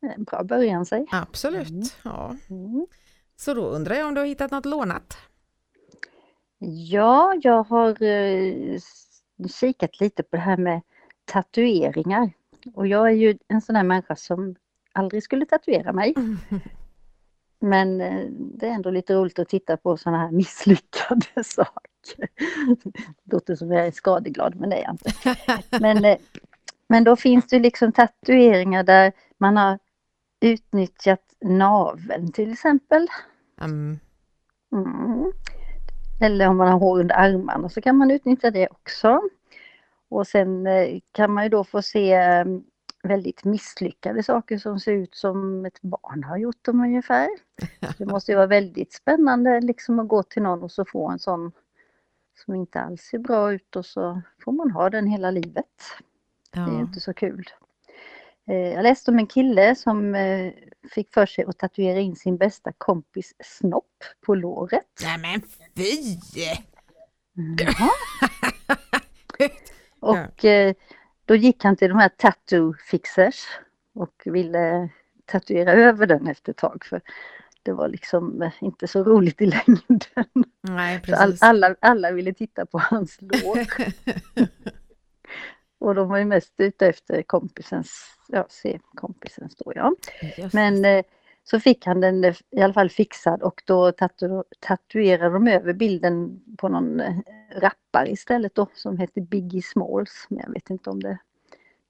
En 0.00 0.24
bra 0.24 0.44
början 0.44 0.86
säg. 0.86 1.06
Absolut. 1.10 1.70
Mm. 1.70 1.82
Ja. 2.02 2.36
Mm. 2.50 2.86
Så 3.36 3.54
då 3.54 3.66
undrar 3.66 3.94
jag 3.94 4.08
om 4.08 4.14
du 4.14 4.20
har 4.20 4.26
hittat 4.26 4.50
något 4.50 4.66
lånat? 4.66 5.16
Ja, 6.90 7.34
jag 7.42 7.62
har 7.62 8.02
eh, 8.02 8.78
kikat 9.48 10.00
lite 10.00 10.22
på 10.22 10.36
det 10.36 10.42
här 10.42 10.56
med 10.56 10.80
tatueringar. 11.24 12.30
Och 12.74 12.86
jag 12.86 13.06
är 13.06 13.14
ju 13.14 13.38
en 13.48 13.60
sån 13.60 13.76
här 13.76 13.84
människa 13.84 14.16
som 14.16 14.56
aldrig 14.92 15.22
skulle 15.22 15.46
tatuera 15.46 15.92
mig. 15.92 16.14
Men 17.60 18.00
eh, 18.00 18.26
det 18.30 18.66
är 18.66 18.70
ändå 18.70 18.90
lite 18.90 19.14
roligt 19.14 19.38
att 19.38 19.48
titta 19.48 19.76
på 19.76 19.96
såna 19.96 20.18
här 20.18 20.30
misslyckade 20.32 21.44
saker. 21.44 22.28
Det 23.24 23.32
låter 23.32 23.56
som 23.56 23.72
jag 23.72 23.86
är 23.86 23.90
skadeglad, 23.90 24.56
men 24.56 24.70
det 24.70 24.76
är 24.76 24.82
jag 24.82 24.92
inte. 24.92 25.12
Men, 25.80 26.04
eh, 26.04 26.18
men 26.88 27.04
då 27.04 27.16
finns 27.16 27.46
det 27.46 27.58
liksom 27.58 27.92
tatueringar 27.92 28.82
där 28.82 29.12
man 29.38 29.56
har 29.56 29.78
utnyttjat 30.40 31.20
naveln 31.40 32.32
till 32.32 32.52
exempel. 32.52 33.06
Mm. 33.60 33.98
Mm. 34.72 35.32
Eller 36.20 36.48
om 36.48 36.56
man 36.56 36.68
har 36.68 36.78
hår 36.78 37.00
under 37.00 37.14
armarna 37.14 37.68
så 37.68 37.80
kan 37.80 37.96
man 37.96 38.10
utnyttja 38.10 38.50
det 38.50 38.68
också. 38.68 39.20
Och 40.08 40.26
sen 40.26 40.66
eh, 40.66 40.98
kan 41.12 41.32
man 41.32 41.44
ju 41.44 41.48
då 41.48 41.64
få 41.64 41.82
se 41.82 42.44
väldigt 43.02 43.44
misslyckade 43.44 44.22
saker 44.22 44.58
som 44.58 44.80
ser 44.80 44.92
ut 44.92 45.14
som 45.14 45.64
ett 45.66 45.82
barn 45.82 46.24
har 46.24 46.36
gjort 46.36 46.64
dem 46.64 46.80
ungefär. 46.80 47.28
Det 47.98 48.06
måste 48.06 48.32
ju 48.32 48.36
vara 48.36 48.46
väldigt 48.46 48.92
spännande 48.92 49.60
liksom 49.60 49.98
att 49.98 50.08
gå 50.08 50.22
till 50.22 50.42
någon 50.42 50.62
och 50.62 50.72
så 50.72 50.84
få 50.84 51.08
en 51.08 51.18
sån 51.18 51.52
som 52.44 52.54
inte 52.54 52.80
alls 52.80 53.00
ser 53.02 53.18
bra 53.18 53.52
ut 53.52 53.76
och 53.76 53.86
så 53.86 54.22
får 54.44 54.52
man 54.52 54.70
ha 54.70 54.90
den 54.90 55.06
hela 55.06 55.30
livet. 55.30 55.66
Ja. 56.52 56.60
Det 56.60 56.76
är 56.76 56.80
inte 56.80 57.00
så 57.00 57.14
kul. 57.14 57.44
Eh, 58.48 58.56
Jag 58.56 58.82
läste 58.82 59.10
om 59.10 59.18
en 59.18 59.26
kille 59.26 59.74
som 59.74 60.14
eh, 60.14 60.52
fick 60.94 61.14
för 61.14 61.26
sig 61.26 61.44
att 61.44 61.58
tatuera 61.58 62.00
in 62.00 62.16
sin 62.16 62.36
bästa 62.36 62.72
kompis 62.78 63.34
snopp 63.44 64.04
på 64.26 64.34
låret. 64.34 64.86
Nej 65.02 65.18
men 65.18 65.42
fy! 65.76 66.18
Jaha. 67.58 67.90
Och 70.00 70.44
eh, 70.44 70.74
då 71.30 71.36
gick 71.36 71.64
han 71.64 71.76
till 71.76 71.88
de 71.88 71.98
här 71.98 72.08
tattoo 72.08 72.74
fixers 72.74 73.46
och 73.94 74.22
ville 74.24 74.88
tatuera 75.26 75.72
över 75.72 76.06
den 76.06 76.26
efter 76.26 76.52
ett 76.52 76.58
tag 76.58 76.84
för 76.84 77.00
det 77.62 77.72
var 77.72 77.88
liksom 77.88 78.42
eh, 78.42 78.52
inte 78.60 78.88
så 78.88 79.04
roligt 79.04 79.40
i 79.40 79.46
längden. 79.46 80.00
Nej 80.60 81.02
all, 81.16 81.36
alla, 81.40 81.76
alla 81.80 82.12
ville 82.12 82.34
titta 82.34 82.66
på 82.66 82.78
hans 82.78 83.18
lår. 83.20 83.66
Och 85.78 85.94
de 85.94 86.08
var 86.08 86.18
ju 86.18 86.24
mest 86.24 86.54
ute 86.56 86.86
efter 86.86 87.22
kompisens, 87.22 88.04
ja 88.28 88.46
se 88.48 88.80
kompisens 88.94 89.56
då 89.56 89.72
ja. 89.74 89.94
Jösses. 90.22 90.52
Men 90.52 90.84
så 91.50 91.60
fick 91.60 91.86
han 91.86 92.00
den 92.00 92.24
i 92.50 92.62
alla 92.62 92.72
fall 92.72 92.90
fixad 92.90 93.42
och 93.42 93.62
då 93.64 93.92
tatu 93.92 94.42
tatuerade 94.60 95.34
de 95.34 95.48
över 95.48 95.72
bilden 95.72 96.40
på 96.58 96.68
någon 96.68 97.00
eh, 97.00 97.16
rappare 97.50 98.10
istället 98.10 98.54
då 98.54 98.66
som 98.74 98.98
hette 98.98 99.20
Biggie 99.20 99.62
Smalls. 99.62 100.26
Men 100.28 100.38
jag 100.38 100.52
vet 100.52 100.70
inte 100.70 100.90
om 100.90 101.02
det 101.02 101.18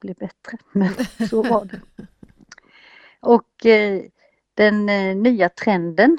blev 0.01 0.17
bättre. 0.17 0.59
Men 0.73 0.95
så 1.29 1.43
var 1.43 1.65
det. 1.65 1.81
Och 3.21 3.67
eh, 3.67 4.03
den 4.55 4.89
eh, 4.89 5.17
nya 5.17 5.49
trenden 5.49 6.19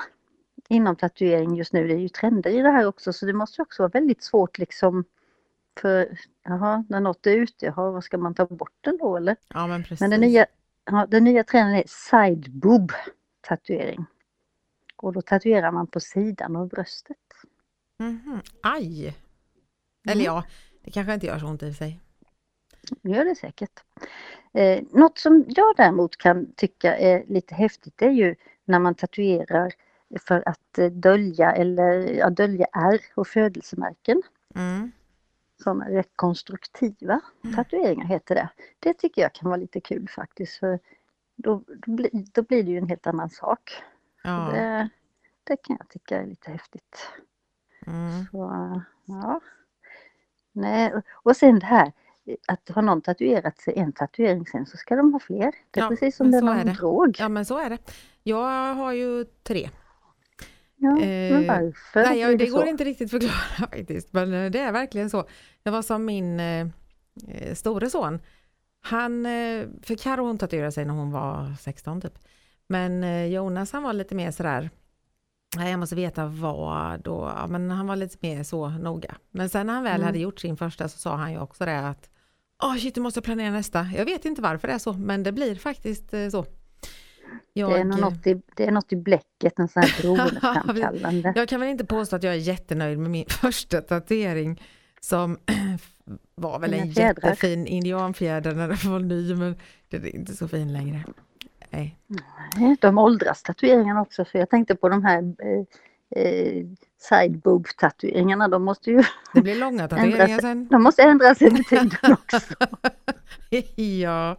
inom 0.70 0.96
tatuering 0.96 1.56
just 1.56 1.74
nu, 1.74 1.88
det 1.88 1.94
är 1.94 2.00
ju 2.00 2.10
trender 2.10 2.50
i 2.50 2.62
det 2.62 2.72
här 2.72 2.86
också 2.86 3.14
så 3.14 3.26
det 3.26 3.34
måste 3.34 3.62
också 3.62 3.84
vara 3.84 3.92
väldigt 3.94 4.24
svårt 4.24 4.58
liksom 4.58 5.04
för 5.80 6.18
jaha, 6.44 6.86
när 6.90 7.00
något 7.00 7.28
är 7.28 7.38
ute, 7.38 7.66
jaha, 7.66 7.92
vad 7.92 8.04
ska 8.04 8.18
man 8.18 8.36
ta 8.36 8.46
bort 8.46 8.76
den 8.82 8.98
då 8.98 9.18
eller? 9.18 9.36
Ja 9.48 9.68
men 9.68 9.84
precis. 9.84 10.00
Men 10.00 10.10
den 10.10 10.22
nya, 10.22 10.46
ja, 10.86 11.08
den 11.10 11.24
nya 11.24 11.44
trenden 11.44 11.76
är 11.76 11.84
side 11.88 12.52
boob 12.52 12.92
tatuering. 13.42 14.06
Och 14.96 15.14
då 15.14 15.22
tatuerar 15.22 15.72
man 15.72 15.88
på 15.88 16.00
sidan 16.00 16.56
av 16.56 16.68
bröstet. 16.68 17.18
Mhm. 18.00 18.42
Aj! 18.64 19.16
Eller 20.08 20.14
Mm. 20.24 20.26
ja, 20.26 20.44
det 20.84 20.92
kanske 20.92 21.14
inte 21.14 21.26
gör 21.26 21.40
så 21.40 21.48
ont 21.48 21.64
i 21.64 21.74
sig. 21.74 22.00
Det 23.02 23.10
gör 23.10 23.26
det 23.26 23.36
säkert. 23.36 23.80
Eh, 24.54 24.84
något 24.92 25.18
som 25.18 25.46
jag 25.48 25.76
däremot 25.78 26.18
kan 26.18 26.54
tycka 26.54 26.98
är 26.98 27.24
lite 27.28 27.56
häftigt 27.56 28.02
är 28.02 28.10
ju 28.10 28.36
när 28.66 28.80
man 28.80 28.96
tatuerar 28.96 29.72
för 30.28 30.44
att 30.50 30.78
eh, 30.78 30.92
dölja 30.92 31.52
eller 31.52 32.14
ja, 32.14 32.30
dölja 32.30 32.66
ärr 32.72 33.00
och 33.16 33.28
födelsemärken. 33.28 34.22
Mm. 34.56 34.92
Sådana 35.64 35.90
rekonstruktiva 35.90 37.22
tatueringar 37.56 38.06
heter 38.06 38.36
det. 38.36 38.50
Det 38.80 38.94
tycker 38.94 39.22
jag 39.22 39.34
kan 39.34 39.50
vara 39.50 39.58
lite 39.58 39.80
kul 39.82 40.08
faktiskt. 40.10 40.58
För 40.58 40.80
då, 41.36 41.64
då, 41.86 41.92
blir, 41.92 42.10
då 42.34 42.42
blir 42.42 42.64
det 42.64 42.72
ju 42.72 42.78
en 42.78 42.90
helt 42.90 43.08
annan 43.08 43.30
sak. 43.30 43.72
Ja. 44.24 44.50
Det, 44.54 44.90
det 45.44 45.58
kan 45.58 45.78
jag 45.80 45.90
tycka 45.90 46.22
är 46.22 46.26
lite 46.26 46.52
häftigt. 46.52 47.10
Mm. 47.88 48.26
Så, 48.32 48.38
ja. 49.06 49.42
Nej, 50.52 50.94
och- 51.24 51.38
sen 51.38 51.60
det 51.60 51.66
här 51.66 51.92
att 52.48 52.70
har 52.70 52.82
någon 52.82 53.02
tatuerat 53.02 53.58
sig 53.58 53.74
en 53.78 53.92
tatuering 53.94 54.46
sen 54.46 54.66
så 54.66 54.78
ska 54.78 54.96
de 54.96 55.14
ha 55.14 55.20
fler. 55.20 55.52
Det 55.72 55.80
är 55.80 55.84
Ja, 55.84 55.90
precis 55.90 56.16
som 56.16 56.32
det 56.32 56.38
är 56.38 56.40
så 56.40 56.46
någon 56.46 56.66
drog. 56.74 57.16
ja 57.20 57.30
men 57.30 57.46
så 57.46 57.58
är 57.58 57.70
det. 57.70 57.78
Jag 58.24 58.74
har 58.76 58.92
ju 58.94 59.26
tre. 59.44 59.70
Ja, 60.76 61.02
Eh, 61.02 61.32
men 61.34 61.48
varför 61.48 62.04
Nej, 62.04 62.20
jag, 62.20 62.40
det 62.40 62.48
så? 62.48 62.58
går 62.58 62.68
inte 62.68 62.84
riktigt 62.84 63.06
att 63.06 63.12
förklara 63.12 63.34
faktiskt, 63.70 64.14
men 64.14 64.34
eh, 64.34 64.52
det 64.52 64.60
är 64.60 64.72
verkligen 64.72 65.10
så. 65.10 65.26
Det 65.64 65.70
var 65.70 65.82
som 65.82 66.06
min 66.06 66.40
eh, 66.40 66.68
eh, 67.28 67.54
store 67.56 67.90
son. 67.90 68.20
Han, 68.82 69.26
eh, 69.26 69.68
för 69.84 69.96
Karo 69.96 70.26
hon 70.26 70.38
tatuerade 70.38 70.72
sig 70.72 70.86
när 70.86 70.94
hon 70.94 71.12
var 71.12 71.56
16 71.60 72.02
typ. 72.02 72.14
Men 72.68 73.04
eh, 73.04 73.26
Jonas 73.26 73.72
han 73.72 73.84
var 73.84 73.94
lite 73.94 74.16
mer 74.16 74.32
sådär, 74.32 74.70
jag 75.58 75.80
måste 75.80 75.96
veta 75.96 76.26
vad 76.26 77.08
och, 77.08 77.28
ja, 77.28 77.48
men 77.50 77.72
han 77.72 77.88
var 77.88 77.96
lite 77.96 78.18
mer 78.22 78.44
så 78.44 78.70
noga. 78.70 79.16
Men 79.32 79.50
sen 79.50 79.68
när 79.68 79.74
han 79.74 79.84
väl 79.84 79.96
Mm. 79.96 80.06
hade 80.06 80.20
gjort 80.20 80.40
sin 80.40 80.58
första 80.58 80.88
så 80.90 80.98
sa 80.98 81.16
han 81.16 81.32
ju 81.32 81.40
också 81.40 81.66
det 81.66 81.88
att 81.88 82.10
Åh 82.64 82.76
shit, 82.78 82.96
du 82.96 83.02
måste 83.02 83.22
planera 83.22 83.52
nästa. 83.52 83.88
Jag 83.98 84.06
vet 84.06 84.26
inte 84.26 84.42
varför 84.42 84.68
det 84.68 84.74
är 84.74 84.78
så, 84.78 84.94
men 84.94 85.24
det 85.24 85.32
blir 85.32 85.56
faktiskt 85.56 86.14
eh, 86.14 86.30
så. 86.30 86.46
Jag, 87.54 87.72
Det 87.72 87.78
är, 87.80 87.84
något 87.84 88.28
i, 88.28 88.42
det 88.56 88.66
är 88.68 88.72
något 88.72 88.94
i 88.94 88.96
bläcket, 88.96 89.60
en 89.60 89.68
sån 89.68 89.84
här 89.84 89.96
beroendeframkallande. 90.02 91.34
jag 91.36 91.50
kan 91.50 91.60
väl 91.60 91.70
inte 91.70 91.86
påstå 91.86 92.16
att 92.16 92.24
jag 92.24 92.34
är 92.34 92.38
jättenöjd 92.38 93.00
med 93.00 93.12
min 93.12 93.26
första 93.30 93.82
tatuering 93.82 94.62
som 95.06 95.38
var 96.36 96.60
väl 96.60 96.74
en 96.74 96.94
fjädrar. 96.94 97.30
jättefin 97.30 97.68
indianfjäder 97.68 98.56
när 98.56 98.68
den 98.68 98.92
var 98.92 99.00
ny 99.00 99.36
men 99.36 99.56
den 99.90 100.04
är 100.06 100.16
inte 100.16 100.34
så 100.36 100.48
fin 100.48 100.74
längre. 100.74 101.04
Nej. 101.70 101.98
Nej, 102.56 102.78
De 102.82 102.98
åldras 102.98 103.44
tatueringarna 103.44 104.02
också 104.02 104.26
för 104.26 104.40
jag 104.40 104.50
tänkte 104.50 104.76
på 104.76 104.90
de 104.90 105.06
här 105.06 105.24
eh, 105.24 105.66
eh, 106.24 106.66
side 107.10 107.40
boob 107.40 107.68
tatueringarna. 107.78 108.48
De 108.48 108.64
måste 108.64 108.90
ju 108.92 109.04
Det 109.34 109.42
blir 109.42 109.56
långa 109.60 109.88
tatueringar 109.88 110.40
sen. 110.40 110.68
de 110.68 110.84
måste 110.84 111.04
ändras 111.04 111.42
över 111.42 111.58
tiden 111.64 111.92
också. 112.14 112.40
ja. 113.82 114.38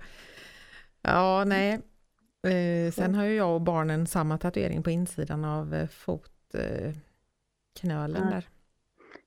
ja, 1.02 1.44
nej. 1.46 1.80
Eh, 2.46 2.92
sen 2.92 3.14
har 3.14 3.24
ju 3.24 3.34
jag 3.34 3.54
och 3.54 3.60
barnen 3.60 4.06
samma 4.06 4.38
tatuering 4.38 4.82
på 4.82 4.90
insidan 4.90 5.44
av 5.44 5.74
eh, 5.74 5.88
fotknölen 5.88 7.02
Ja. 8.24 8.30
där. 8.30 8.48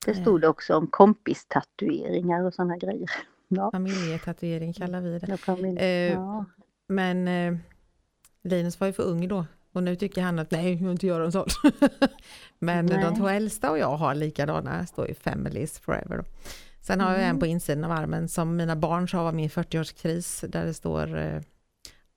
Det 0.05 0.15
stod 0.15 0.41
det 0.41 0.47
också 0.47 0.75
om 0.75 0.87
kompistatueringar 0.87 2.43
och 2.43 2.53
sådana 2.53 2.77
grejer. 2.77 3.09
Ja, 3.47 3.71
Familjetatuering 3.71 4.73
kallar 4.73 5.01
vi 5.01 5.19
det. 5.19 5.37
familj. 5.37 5.79
Eh, 5.79 6.13
ja. 6.13 6.45
Men 6.87 7.27
eh, 7.27 7.55
Linus 8.43 8.79
var 8.79 8.87
ju 8.87 8.93
för 8.93 9.03
ung 9.03 9.27
då 9.27 9.45
och 9.71 9.83
nu 9.83 9.95
tycker 9.95 10.21
han 10.21 10.39
att 10.39 10.51
nej, 10.51 10.71
jag 10.71 10.77
vill 10.79 10.89
inte 10.91 11.07
göra 11.07 11.25
en 11.25 11.31
sån. 11.31 11.47
Men 12.59 12.87
de 12.87 12.95
Nej. 12.95 13.15
två 13.15 13.27
äldsta 13.27 13.71
och 13.71 13.77
jag 13.77 13.97
har 13.97 14.15
likadana, 14.15 14.85
står 14.85 15.07
ju 15.07 15.13
Families 15.13 15.79
Forever. 15.79 16.17
Då. 16.17 16.23
Sen 16.81 17.01
har 17.01 17.11
jag 17.11 17.19
en 17.21 17.25
Mm. 17.29 17.39
på 17.39 17.45
insidan 17.45 17.83
av 17.83 17.91
armen 17.91 18.27
som 18.27 18.55
mina 18.55 18.75
barn 18.75 19.09
sa 19.09 19.23
var 19.23 19.31
min 19.31 19.49
40-årskris 19.49 20.47
där 20.47 20.65
det 20.65 20.73
står 20.73 21.17
eh, 21.17 21.41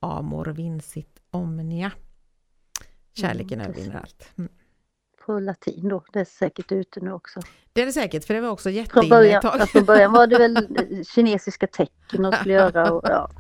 Amor 0.01 0.47
vincit 0.47 1.21
omnia. 1.31 1.93
Kärleken 3.13 3.61
Mm, 3.61 3.71
övervinner 3.71 3.97
allt. 4.01 4.31
Mm. 4.39 4.51
På 5.29 5.39
latin 5.41 5.89
då, 5.89 6.05
det 6.13 6.21
är 6.21 6.25
säkert 6.25 6.73
ute 6.73 7.01
nu 7.01 7.13
också. 7.13 7.41
Det 7.73 7.83
är 7.83 7.87
det 7.87 7.93
säkert, 7.93 8.25
för 8.25 8.35
det 8.35 8.41
var 8.41 8.49
också 8.49 8.63
Från 8.69 8.73
jätteinne 8.75 9.09
början, 9.09 9.37
ett 9.37 9.43
tag. 9.43 9.57
ja, 9.61 9.67
från 9.67 9.85
början 9.85 10.13
var 10.13 10.27
det 10.27 10.39
väl 10.39 10.69
kinesiska 11.15 11.67
tecken 11.67 12.23
de 12.23 12.33
skulle 12.33 12.55
göra. 12.55 12.93
Och, 12.93 13.03
ja. 13.09 13.31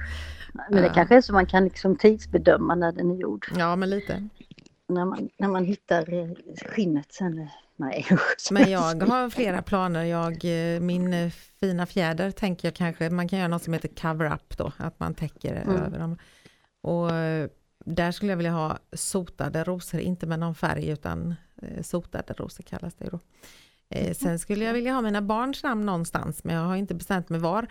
Men 0.70 0.82
det 0.82 0.88
kanske 0.94 1.16
är 1.16 1.20
så 1.20 1.32
man 1.32 1.46
kan 1.46 1.64
liksom 1.64 1.96
tidsbedöma 1.96 2.74
när 2.74 2.92
den 2.92 3.10
är 3.10 3.14
gjord. 3.16 3.46
Ja, 3.56 3.76
men 3.76 3.90
lite. 3.90 4.28
När 4.88 5.04
man, 5.04 5.28
när 5.38 5.48
man 5.48 5.64
hittar 5.64 6.14
eh, 6.14 6.30
skinnet 6.74 7.12
sen. 7.12 7.38
eh, 7.38 7.46
Nej. 7.76 8.06
Men 8.50 8.70
jag 8.70 8.80
har 9.02 9.30
flera 9.30 9.62
planer. 9.62 10.04
Jag, 10.04 10.44
eh, 10.74 10.80
min 10.80 11.30
fina 11.60 11.86
fjäder 11.86 12.30
tänker 12.30 12.68
jag 12.68 12.74
kanske, 12.74 13.10
man 13.10 13.28
kan 13.28 13.38
göra 13.38 13.48
något 13.48 13.62
som 13.62 13.72
heter 13.72 13.88
cover-up 13.88 14.56
då, 14.58 14.72
att 14.76 15.00
man 15.00 15.14
täcker 15.14 15.62
Mm. 15.62 15.76
över 15.82 15.98
dem. 15.98 16.18
Och 16.80 17.10
där 17.84 18.12
skulle 18.12 18.32
jag 18.32 18.36
vilja 18.36 18.52
ha 18.52 18.78
sotade 18.92 19.64
rosor, 19.64 20.00
inte 20.00 20.26
med 20.26 20.38
någon 20.38 20.54
färg 20.54 20.88
utan 20.88 21.34
sotade 21.82 22.32
rosor 22.32 22.62
kallas 22.62 22.94
det 22.94 23.08
då. 23.10 23.18
Eh, 23.90 24.14
sen 24.14 24.38
skulle 24.38 24.64
jag 24.64 24.72
vilja 24.72 24.92
ha 24.92 25.02
mina 25.02 25.22
barns 25.22 25.62
namn 25.62 25.86
någonstans, 25.86 26.44
men 26.44 26.56
jag 26.56 26.62
har 26.62 26.76
inte 26.76 26.94
bestämt 26.94 27.28
mig 27.28 27.40
var. 27.40 27.66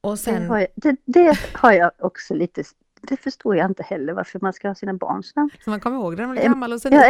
Och 0.00 0.12
Det 0.12 0.16
sen, 0.16 0.46
har, 0.46 0.58
jag, 0.58 0.68
det, 0.74 0.96
det 1.04 1.38
har 1.52 1.72
jag 1.72 1.90
också 1.98 2.34
lite, 2.34 2.64
det 3.00 3.16
förstår 3.16 3.56
jag 3.56 3.70
inte 3.70 3.82
heller 3.82 4.12
varför 4.12 4.40
man 4.42 4.52
ska 4.52 4.68
ha 4.68 4.74
sina 4.74 4.94
barns 4.94 5.36
namn. 5.36 5.50
så 5.64 5.70
man 5.70 5.80
kommer 5.80 5.96
ihåg 5.96 6.16
när 6.16 6.26
man 6.26 6.38
är 6.38 6.42
Em, 6.42 6.52
gammal 6.52 6.72
och 6.72 6.80
Ja. 6.84 7.04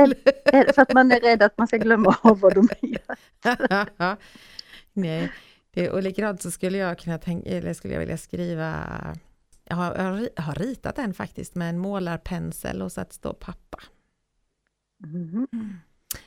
Är 0.44 0.64
det 0.64 0.72
för 0.72 0.82
att 0.82 0.92
man 0.92 1.12
är 1.12 1.20
rädd 1.20 1.42
att 1.42 1.58
man 1.58 1.66
ska 1.66 1.76
glömma 1.76 2.16
av 2.22 2.40
vad 2.40 2.54
de 2.54 2.68
är? 2.80 4.16
Nej, 4.92 5.32
det, 5.70 5.90
och 5.90 6.02
likadant 6.02 6.42
så 6.42 6.50
skulle 6.50 6.78
jag 6.78 6.98
kunna 6.98 7.18
tänka, 7.18 7.50
eller 7.50 7.74
skulle 7.74 7.94
jag 7.94 8.00
vilja 8.00 8.16
skriva, 8.16 8.74
jag 9.64 9.76
har, 9.76 9.94
jag 10.36 10.42
har 10.42 10.54
ritat 10.54 10.98
en 10.98 11.14
faktiskt 11.14 11.54
med 11.54 11.68
en 11.68 11.78
målarpensel 11.78 12.82
och 12.82 12.92
så 12.92 13.00
att 13.00 13.08
det 13.08 13.14
står 13.14 13.32
pappa. 13.32 13.78
Mhm. 15.12 15.46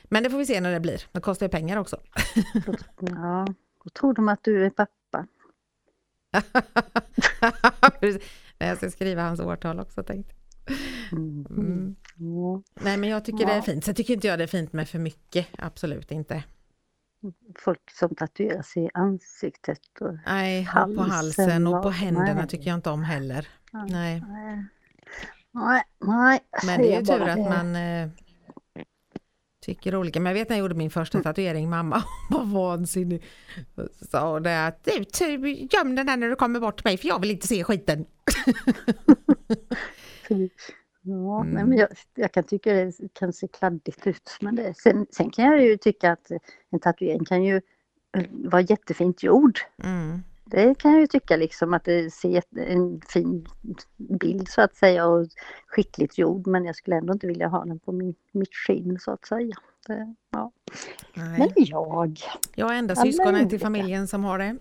Men 0.04 0.22
det 0.22 0.30
får 0.30 0.38
vi 0.38 0.46
se 0.46 0.60
när 0.60 0.72
det 0.72 0.80
blir, 0.80 1.02
det 1.12 1.20
kostar 1.20 1.46
ju 1.46 1.50
pengar 1.50 1.76
också. 1.76 1.96
Ja, 3.00 3.46
då 3.84 3.90
tror 3.90 4.14
de 4.14 4.28
att 4.28 4.44
du 4.44 4.64
är 4.66 4.70
pappa. 4.70 5.26
Jag 8.58 8.76
ska 8.76 8.90
skriva 8.90 9.22
hans 9.22 9.40
årtal 9.40 9.80
också 9.80 10.02
tänkte 10.02 10.34
Mm. 11.12 11.46
mm. 11.50 11.96
Ja. 12.16 12.62
Nej 12.84 12.96
men 12.96 13.08
jag 13.08 13.24
tycker 13.24 13.46
det 13.46 13.52
är 13.52 13.56
Ja. 13.56 13.62
fint, 13.62 13.84
så 13.84 13.94
tycker 13.94 14.14
inte 14.14 14.26
jag 14.26 14.38
det 14.38 14.42
är 14.42 14.46
fint 14.48 14.72
med 14.72 14.88
för 14.88 14.98
mycket, 14.98 15.46
absolut 15.58 16.10
inte. 16.10 16.44
Folk 17.58 17.90
som 17.90 18.14
tatuerar 18.14 18.62
sig 18.62 18.84
i 18.84 18.90
ansiktet. 18.94 19.80
Och, 20.00 20.18
Nej, 20.26 20.60
och 20.60 20.96
på 20.96 21.02
Halsen 21.02 21.10
halsen 21.10 21.66
och 21.66 21.82
på 21.82 21.90
händerna 21.90 22.34
nej. 22.34 22.48
tycker 22.48 22.66
jag 22.70 22.74
inte 22.74 22.90
om 22.90 23.02
heller. 23.02 23.48
Ja. 23.72 23.86
Nej. 23.88 24.24
nej, 25.52 25.82
nej. 26.00 26.40
Men 26.66 26.80
det 26.80 26.94
är 26.94 27.00
ju 27.00 27.06
tur 27.06 27.28
att 27.28 27.38
man 27.38 27.76
eh, 27.76 28.08
tycker 29.60 29.96
olika. 29.96 30.20
Men 30.20 30.30
jag 30.30 30.38
vet 30.40 30.48
när 30.48 30.56
jag 30.56 30.62
gjorde 30.62 30.74
min 30.74 30.90
första 30.90 31.22
tatuering, 31.22 31.70
mamma 31.70 32.04
var 32.30 32.44
vansinnig. 32.44 33.22
Sa 34.10 34.40
det 34.40 34.66
att 34.66 34.84
du, 34.84 35.50
göm 35.50 35.94
den 35.94 36.08
här 36.08 36.16
när 36.16 36.28
du 36.28 36.36
kommer 36.36 36.60
bort 36.60 36.76
till 36.76 36.84
mig 36.84 36.96
för 36.96 37.08
jag 37.08 37.20
vill 37.20 37.30
inte 37.30 37.46
se 37.46 37.64
skiten. 37.64 38.06
Ja, 41.02 41.40
mm. 41.40 41.68
men 41.68 41.78
jag, 41.78 41.88
jag, 42.14 42.32
kan 42.32 42.44
tycka 42.44 42.72
det 42.72 42.92
kan 43.12 43.32
se 43.32 43.48
kladdigt 43.48 44.06
ut. 44.06 44.36
Men 44.40 44.56
det, 44.56 44.74
sen, 44.76 45.06
sen 45.10 45.30
kan 45.30 45.44
jag 45.44 45.62
ju 45.62 45.76
tycka 45.76 46.12
att 46.12 46.30
en 46.70 46.80
tatuering 46.80 47.24
kan 47.24 47.44
ju 47.44 47.60
vara 48.30 48.60
jättefint 48.60 49.22
gjord. 49.22 49.58
Mm. 49.82 50.22
Det 50.50 50.78
kan 50.78 50.92
jag 50.92 51.00
ju 51.00 51.06
tycka 51.06 51.36
liksom 51.36 51.74
att 51.74 51.84
det 51.84 52.10
ser 52.10 52.42
en 52.56 53.00
fin 53.08 53.46
bild 53.96 54.48
så 54.48 54.62
att 54.62 54.76
säga 54.76 55.06
och 55.06 55.26
skickligt 55.66 56.18
gjord 56.18 56.46
men 56.46 56.64
jag 56.64 56.76
skulle 56.76 56.96
ändå 56.96 57.12
inte 57.12 57.26
vilja 57.26 57.48
ha 57.48 57.64
den 57.64 57.78
på 57.78 57.92
min, 57.92 58.14
mitt 58.32 58.54
skinn 58.54 58.98
så 59.00 59.10
att 59.12 59.26
säga. 59.26 59.56
Det, 59.86 60.14
ja. 60.30 60.52
Men 61.14 61.50
jag... 61.56 62.18
Jag 62.54 62.74
är 62.74 62.78
enda 62.78 62.96
syskonet 62.96 63.52
i 63.52 63.58
familjen 63.58 64.08
som 64.08 64.24
har 64.24 64.38
det. 64.38 64.44
mm. 64.44 64.58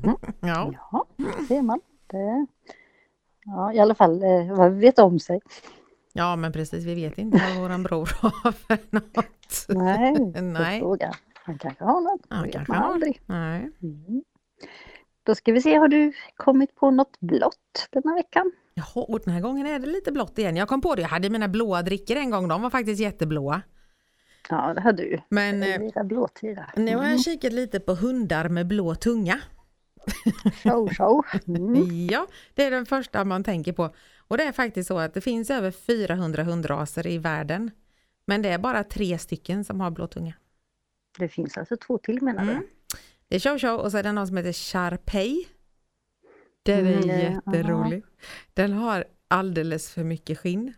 ja. 0.40 0.72
ja, 0.90 1.06
det 1.16 1.44
ser 1.44 1.62
man. 1.62 1.80
Det, 2.06 2.46
ja, 3.44 3.72
i 3.72 3.78
alla 3.78 3.94
fall 3.94 4.22
eh, 4.22 4.56
vad 4.56 4.72
vi 4.72 4.80
vet 4.80 4.98
om 4.98 5.18
sig. 5.18 5.40
Ja 6.12 6.36
men 6.36 6.52
precis, 6.52 6.84
vi 6.84 6.94
vet 6.94 7.18
inte 7.18 7.42
vad 7.48 7.62
våran 7.62 7.82
bror 7.82 8.10
har 8.20 8.52
för 8.52 8.78
något. 8.90 9.66
Nej, 9.68 10.12
Nej. 10.42 10.82
Han 11.34 11.58
kanske 11.58 11.84
har 11.84 12.00
något. 12.00 12.26
Han 12.28 12.50
kanske 12.50 12.72
har. 12.72 12.92
Aldrig. 12.92 13.20
Nej. 13.26 13.70
Mm. 13.82 14.22
Då 15.22 15.34
ska 15.34 15.52
vi 15.52 15.62
se, 15.62 15.74
har 15.74 15.88
du 15.88 16.12
kommit 16.36 16.74
på 16.74 16.90
något 16.90 17.20
blått 17.20 17.88
denna 17.90 18.14
veckan? 18.14 18.52
Jaha, 18.74 19.04
och 19.04 19.20
den 19.24 19.34
här 19.34 19.40
gången 19.40 19.66
är 19.66 19.78
det 19.78 19.86
lite 19.86 20.12
blått 20.12 20.38
igen. 20.38 20.56
Jag 20.56 20.68
kom 20.68 20.80
på 20.80 20.94
det, 20.94 21.02
jag 21.02 21.08
hade 21.08 21.30
mina 21.30 21.48
blåa 21.48 21.82
drickor 21.82 22.16
en 22.16 22.30
gång, 22.30 22.48
de 22.48 22.62
var 22.62 22.70
faktiskt 22.70 23.00
jätteblåa. 23.00 23.62
Ja, 24.48 24.74
det 24.74 24.80
hade 24.80 25.02
du. 25.02 25.20
Men 25.28 25.64
blåtira. 26.08 26.64
Mm. 26.76 26.84
nu 26.84 26.96
har 26.96 27.02
jag 27.02 27.10
mm. 27.10 27.18
kikat 27.18 27.52
lite 27.52 27.80
på 27.80 27.94
hundar 27.94 28.48
med 28.48 28.66
blå 28.66 28.94
tunga. 28.94 29.40
Show, 30.62 30.88
show. 30.98 31.24
Mm. 31.48 32.06
ja, 32.10 32.26
det 32.54 32.64
är 32.64 32.70
den 32.70 32.86
första 32.86 33.24
man 33.24 33.44
tänker 33.44 33.72
på. 33.72 33.90
Och 34.28 34.38
det 34.38 34.44
är 34.44 34.52
faktiskt 34.52 34.88
så 34.88 34.98
att 34.98 35.14
det 35.14 35.20
finns 35.20 35.50
över 35.50 35.70
400 35.70 36.42
hundraser 36.42 37.06
i 37.06 37.18
världen. 37.18 37.70
Men 38.24 38.42
det 38.42 38.48
är 38.48 38.58
bara 38.58 38.84
tre 38.84 39.18
stycken 39.18 39.64
som 39.64 39.80
har 39.80 39.90
blå 39.90 40.06
tunga. 40.06 40.34
Det 41.18 41.28
finns 41.28 41.58
alltså 41.58 41.76
två 41.76 41.98
till 41.98 42.22
menar 42.22 42.44
du? 42.44 42.50
Mm. 42.50 42.64
Det 43.30 43.36
är 43.36 43.40
Chow 43.40 43.58
Chow 43.58 43.80
och 43.80 43.90
så 43.90 43.98
är 43.98 44.02
det 44.02 44.12
någon 44.12 44.26
som 44.26 44.36
heter 44.36 44.52
Sharpei. 44.52 45.48
Den 46.62 46.86
är 46.86 47.02
mm, 47.02 47.08
jätterolig. 47.08 47.96
Aha. 47.96 48.06
Den 48.54 48.72
har 48.72 49.04
alldeles 49.28 49.90
för 49.90 50.04
mycket 50.04 50.38
skinn. 50.38 50.72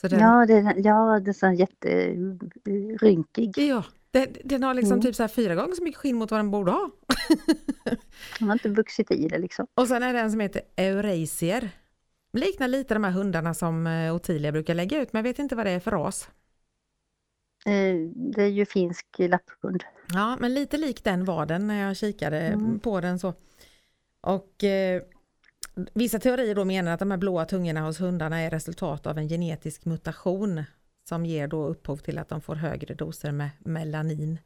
Så 0.00 0.08
den... 0.08 0.20
Ja, 0.20 0.46
det, 0.46 0.74
ja, 0.76 1.20
det 1.20 1.30
är 1.30 1.32
så 1.32 1.52
jätterynkig. 1.52 3.58
Ja, 3.58 3.84
den, 4.10 4.26
den 4.44 4.62
har 4.62 4.74
liksom 4.74 4.92
mm. 4.92 5.02
typ 5.02 5.14
så 5.14 5.22
här 5.22 5.28
fyra 5.28 5.54
gånger 5.54 5.74
så 5.74 5.84
mycket 5.84 6.00
skinn 6.00 6.16
mot 6.16 6.30
vad 6.30 6.40
den 6.40 6.50
borde 6.50 6.70
ha. 6.70 6.90
Den 8.38 8.48
har 8.48 8.52
inte 8.52 8.68
vuxit 8.68 9.10
i 9.10 9.28
det 9.28 9.38
liksom. 9.38 9.66
Och 9.74 9.88
sen 9.88 10.02
är 10.02 10.12
det 10.12 10.20
en 10.20 10.30
som 10.30 10.40
heter 10.40 10.62
Eurasier. 10.76 11.70
Liknar 12.32 12.68
lite 12.68 12.94
de 12.94 13.04
här 13.04 13.10
hundarna 13.10 13.54
som 13.54 13.86
eh, 13.86 14.14
Ottilia 14.14 14.52
brukar 14.52 14.74
lägga 14.74 15.02
ut, 15.02 15.12
men 15.12 15.20
jag 15.20 15.32
vet 15.32 15.38
inte 15.38 15.56
vad 15.56 15.66
det 15.66 15.70
är 15.70 15.80
för 15.80 15.90
ras. 15.90 16.28
Eh, 17.66 17.94
det 18.14 18.42
är 18.42 18.48
ju 18.48 18.66
finsk 18.66 19.06
lapphund. 19.18 19.84
Ja, 20.12 20.36
men 20.40 20.54
lite 20.54 20.76
lik 20.76 21.04
den 21.04 21.24
var 21.24 21.46
den 21.46 21.66
när 21.66 21.86
jag 21.86 21.96
kikade 21.96 22.38
mm. 22.38 22.80
på 22.80 23.00
den 23.00 23.18
så. 23.18 23.34
Och 24.20 24.64
eh, 24.64 25.02
vissa 25.94 26.18
teorier 26.18 26.54
då 26.54 26.64
menar 26.64 26.92
att 26.92 26.98
de 26.98 27.10
här 27.10 27.18
blåa 27.18 27.44
tungorna 27.44 27.80
hos 27.80 28.00
hundarna 28.00 28.40
är 28.40 28.50
resultat 28.50 29.06
av 29.06 29.18
en 29.18 29.28
genetisk 29.28 29.84
mutation 29.84 30.64
som 31.08 31.26
ger 31.26 31.48
då 31.48 31.66
upphov 31.66 31.96
till 31.96 32.18
att 32.18 32.28
de 32.28 32.40
får 32.40 32.54
högre 32.54 32.94
doser 32.94 33.32
med 33.32 33.50
melanin. 33.58 34.38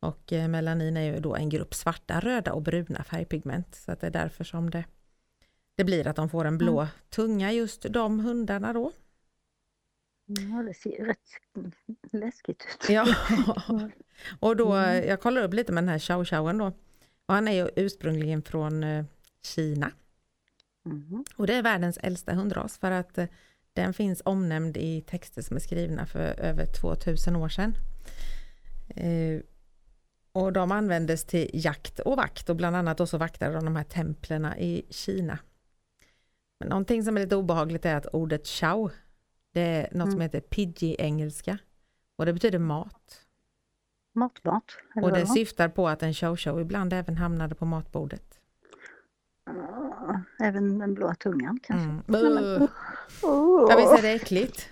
Och 0.00 0.32
eh, 0.32 0.48
melanin 0.48 0.96
är 0.96 1.14
ju 1.14 1.20
då 1.20 1.34
en 1.34 1.48
grupp 1.48 1.74
svarta, 1.74 2.20
röda 2.20 2.52
och 2.52 2.62
bruna 2.62 3.04
färgpigment 3.04 3.74
så 3.74 3.92
att 3.92 4.00
det 4.00 4.06
är 4.06 4.10
därför 4.10 4.44
som 4.44 4.70
det, 4.70 4.84
det 5.76 5.84
blir 5.84 6.06
att 6.06 6.16
de 6.16 6.28
får 6.28 6.44
en 6.44 6.58
blå 6.58 6.80
mm. 6.80 6.92
tunga 7.10 7.52
just 7.52 7.86
de 7.90 8.20
hundarna 8.20 8.72
då. 8.72 8.92
Ja, 10.40 10.62
det 10.62 10.74
ser 10.74 11.04
rätt 11.04 11.18
läskigt 12.12 12.66
ut. 12.74 12.88
Ja, 12.88 13.06
och 14.40 14.56
då, 14.56 14.72
mm. 14.72 15.08
jag 15.08 15.20
kollar 15.20 15.42
upp 15.42 15.54
lite 15.54 15.72
med 15.72 15.82
den 15.82 15.88
här 15.88 15.98
chow 15.98 16.24
chowen 16.24 16.58
då. 16.58 16.66
Och 17.26 17.34
han 17.34 17.48
är 17.48 17.52
ju 17.52 17.68
ursprungligen 17.76 18.42
från 18.42 18.84
eh, 18.84 19.04
Kina. 19.42 19.90
Mm. 20.86 21.24
Och 21.36 21.46
det 21.46 21.54
är 21.54 21.62
världens 21.62 21.98
äldsta 22.02 22.34
hundras 22.34 22.78
för 22.78 22.90
att 22.90 23.18
eh, 23.18 23.26
den 23.72 23.94
finns 23.94 24.22
omnämnd 24.24 24.76
i 24.76 25.00
texter 25.00 25.42
som 25.42 25.56
är 25.56 25.60
skrivna 25.60 26.06
för 26.06 26.40
över 26.40 26.66
2000 26.66 27.36
år 27.36 27.48
sedan. 27.48 27.76
Eh, 28.96 29.40
och 30.32 30.52
de 30.52 30.72
användes 30.72 31.24
till 31.24 31.50
jakt 31.52 32.00
och 32.00 32.16
vakt 32.16 32.50
och 32.50 32.56
bland 32.56 32.76
annat 32.76 33.00
också 33.00 33.18
vaktade 33.18 33.54
de 33.54 33.64
de 33.64 33.76
här 33.76 33.84
templerna 33.84 34.58
i 34.58 34.86
Kina. 34.90 35.38
Men 36.60 36.68
någonting 36.68 37.04
som 37.04 37.16
är 37.16 37.20
lite 37.20 37.36
obehagligt 37.36 37.84
är 37.84 37.96
att 37.96 38.06
ordet 38.06 38.46
chow 38.46 38.90
det 39.54 39.60
är 39.60 39.82
något 39.82 39.94
mm. 39.94 40.10
som 40.10 40.20
heter 40.20 40.40
pidgey-engelska 40.40 41.58
och 42.16 42.26
det 42.26 42.32
betyder 42.32 42.58
mat. 42.58 43.20
Matmat? 44.12 44.64
Och 44.94 45.12
det 45.12 45.26
syftar 45.26 45.68
på 45.68 45.88
att 45.88 46.02
en 46.02 46.12
chow-chow 46.12 46.60
ibland 46.60 46.92
även 46.92 47.16
hamnade 47.16 47.54
på 47.54 47.64
matbordet. 47.64 48.40
Uh, 49.50 50.18
även 50.40 50.78
den 50.78 50.94
blåa 50.94 51.14
tungan 51.14 51.60
kanske? 51.62 52.14
Mm. 52.14 52.62
Uh. 52.62 52.68
Ja, 53.22 53.76
visst 53.76 53.98
är 53.98 54.02
det 54.02 54.12
äckligt? 54.12 54.68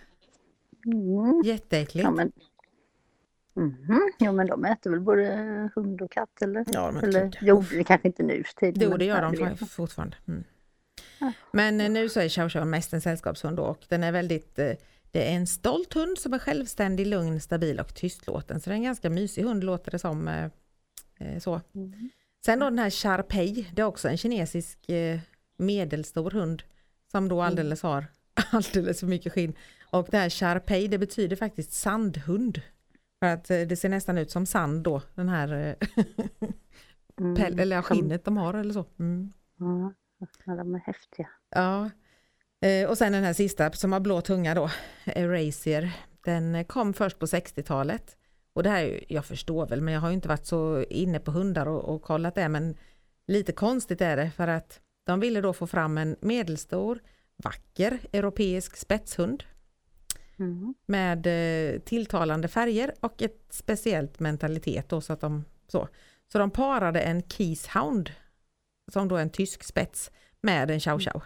Mm. 0.87 1.42
Jätteäckligt. 1.45 2.05
Ja, 2.05 2.11
men... 2.11 2.33
Mm. 3.57 4.12
ja 4.18 4.33
men 4.33 4.47
de 4.47 4.64
äter 4.64 4.90
väl 4.90 5.01
både 5.01 5.25
hund 5.75 6.03
och 6.03 6.11
katt 6.11 6.42
eller? 6.42 6.64
Ja, 6.73 6.92
de 6.92 7.07
eller 7.07 7.38
jo, 7.40 7.64
det 7.71 7.85
kanske 7.85 8.09
inte 8.09 8.23
nu 8.23 8.45
för 8.45 8.55
tiden. 8.55 8.90
Jo 8.90 8.97
det 8.97 9.05
gör 9.05 9.33
de 9.33 9.57
fortfarande. 9.57 10.16
Mm. 10.29 10.45
Men 11.52 11.80
eh, 11.80 11.90
nu 11.90 12.08
så 12.08 12.20
är 12.20 12.28
Chow 12.28 12.48
Chow 12.48 12.66
mest 12.66 12.92
en 12.92 13.00
sällskapshund 13.00 13.61
och 13.61 13.85
den 13.88 14.04
är 14.04 14.12
väldigt 14.12 14.58
eh, 14.58 14.72
det 15.11 15.30
är 15.30 15.37
en 15.37 15.46
stolt 15.46 15.92
hund 15.94 16.18
som 16.18 16.32
är 16.32 16.38
självständig, 16.38 17.06
lugn, 17.06 17.40
stabil 17.40 17.80
och 17.80 17.94
tystlåten. 17.94 18.61
Så 18.61 18.70
det 18.70 18.74
är 18.74 18.76
en 18.76 18.82
ganska 18.82 19.11
mysig 19.11 19.42
hund 19.42 19.64
låter 19.64 19.90
det 19.90 19.98
som. 19.98 20.28
Eh, 20.28 20.50
så. 21.38 21.61
Mm. 21.74 22.11
Sen 22.44 22.58
då 22.58 22.64
den 22.64 22.78
här 22.78 22.90
Sharpei, 22.90 23.68
det 23.72 23.82
är 23.82 23.87
också 23.87 24.08
en 24.08 24.16
kinesisk 24.16 24.78
medelstor 25.56 26.30
hund 26.30 26.62
som 27.11 27.28
då 27.28 27.40
mm. 27.40 27.46
alldeles 27.46 27.82
har 27.82 28.06
alldeles 28.50 29.00
för 29.00 29.06
mycket 29.06 29.32
skinn. 29.32 29.54
Och 29.90 30.08
det 30.11 30.18
här 30.18 30.30
Sharpei 30.30 30.88
det 30.88 30.98
betyder 30.98 31.37
faktiskt 31.37 31.72
sandhund. 31.72 32.61
För 33.20 33.26
att 33.26 33.44
det 33.44 33.78
ser 33.78 33.88
nästan 33.88 34.18
ut 34.18 34.30
som 34.30 34.46
sand 34.46 34.82
då, 34.82 35.02
den 35.14 35.28
här 35.28 35.48
mm. 37.20 37.58
eller 37.58 37.82
skinnet 37.82 38.24
de 38.24 38.37
har 38.37 38.54
eller 38.54 38.74
så. 38.74 38.85
Mm. 38.98 39.32
Ja. 39.58 39.92
Ja, 40.44 40.54
de 40.54 40.74
är 40.74 40.78
häftiga. 40.78 41.28
Ja. 41.50 41.90
Eh, 42.61 42.88
och 42.90 42.98
sen 42.98 43.12
den 43.12 43.24
här 43.24 43.32
sista 43.32 43.72
som 43.72 43.92
har 43.92 44.00
blå 44.00 44.20
tunga 44.20 44.54
då, 44.54 44.70
Erasier. 45.04 45.92
Den 46.24 46.64
kom 46.64 46.94
först 46.94 47.18
på 47.18 47.26
60-talet. 47.26 48.16
Och 48.52 48.62
det 48.62 48.70
här, 48.70 49.04
jag 49.08 49.24
förstår 49.24 49.66
väl, 49.66 49.80
men 49.80 49.94
jag 49.94 50.00
har 50.00 50.11
inte 50.11 50.28
varit 50.28 50.46
så 50.46 50.82
inne 50.82 51.18
på 51.18 51.30
hundar 51.30 51.66
och, 51.66 51.94
och 51.94 52.02
kollat 52.02 52.35
det, 52.35 52.48
men 52.48 52.76
lite 53.26 53.52
konstigt 53.52 54.00
är 54.00 54.16
det 54.16 54.30
för 54.30 54.48
att 54.48 54.80
de 55.04 55.20
ville 55.20 55.40
då 55.40 55.52
få 55.52 55.66
fram 55.66 55.98
en 55.98 56.16
medelstor, 56.20 57.00
vacker 57.37 57.98
europeisk 58.12 58.76
spetshund. 58.76 59.44
Mm. 60.38 60.74
Med 60.87 61.26
eh, 61.26 61.80
tilltalande 61.80 62.48
färger 62.48 62.94
och 63.00 63.22
ett 63.22 63.46
speciellt 63.50 64.20
mentalitet 64.20 64.88
då 64.88 65.00
så 65.00 65.12
att 65.12 65.20
de 65.20 65.44
så. 65.68 65.88
Så 66.32 66.38
de 66.38 66.50
parade 66.50 67.00
en 67.00 67.22
Keyshound 67.22 68.11
som 68.92 69.09
då 69.09 69.16
är 69.16 69.23
en 69.23 69.31
tysk 69.31 69.64
spets 69.64 70.11
med 70.40 70.71
en 70.71 70.81
chow 70.81 70.99
chow. 70.99 71.23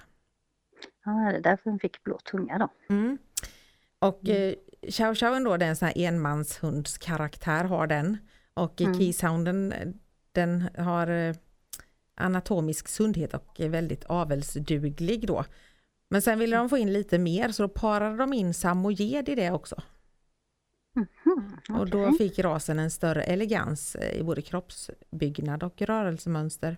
Ja, 1.04 1.12
det 1.12 1.36
är 1.36 1.40
därför 1.40 1.70
den 1.70 1.78
fick 1.78 2.02
blå 2.02 2.18
tunga 2.18 2.58
då. 2.58 2.94
Mm. 2.94 3.18
Och 3.98 4.28
mm. 4.28 4.48
eh, 4.48 4.90
chow 4.90 5.14
chowen 5.14 5.44
då, 5.44 5.56
det 5.56 5.64
är 5.64 5.68
en 5.68 5.76
sån 5.76 5.88
här 5.88 5.98
enmanshundskaraktär 5.98 7.64
har 7.64 7.86
den. 7.86 8.18
Och 8.54 8.80
mm. 8.80 8.94
keysounden, 8.94 9.74
den 10.32 10.68
har 10.78 11.06
eh, 11.06 11.34
anatomisk 12.14 12.88
sundhet 12.88 13.34
och 13.34 13.60
är 13.60 13.68
väldigt 13.68 14.04
avelsduglig 14.04 15.26
då. 15.26 15.44
Men 16.08 16.22
sen 16.22 16.38
ville 16.38 16.56
de 16.56 16.68
få 16.68 16.78
in 16.78 16.92
lite 16.92 17.18
mer 17.18 17.48
så 17.48 17.62
då 17.62 17.68
parade 17.68 18.16
de 18.16 18.32
in 18.32 18.54
samojed 18.54 19.28
i 19.28 19.34
det 19.34 19.50
också. 19.50 19.82
Mm 20.96 21.06
okay. 21.68 21.76
Och 21.76 21.90
då 21.90 22.12
fick 22.12 22.38
rasen 22.38 22.78
en 22.78 22.90
större 22.90 23.22
elegans 23.22 23.96
i 23.96 24.22
både 24.22 24.42
kroppsbyggnad 24.42 25.62
och 25.62 25.82
rörelsemönster. 25.82 26.76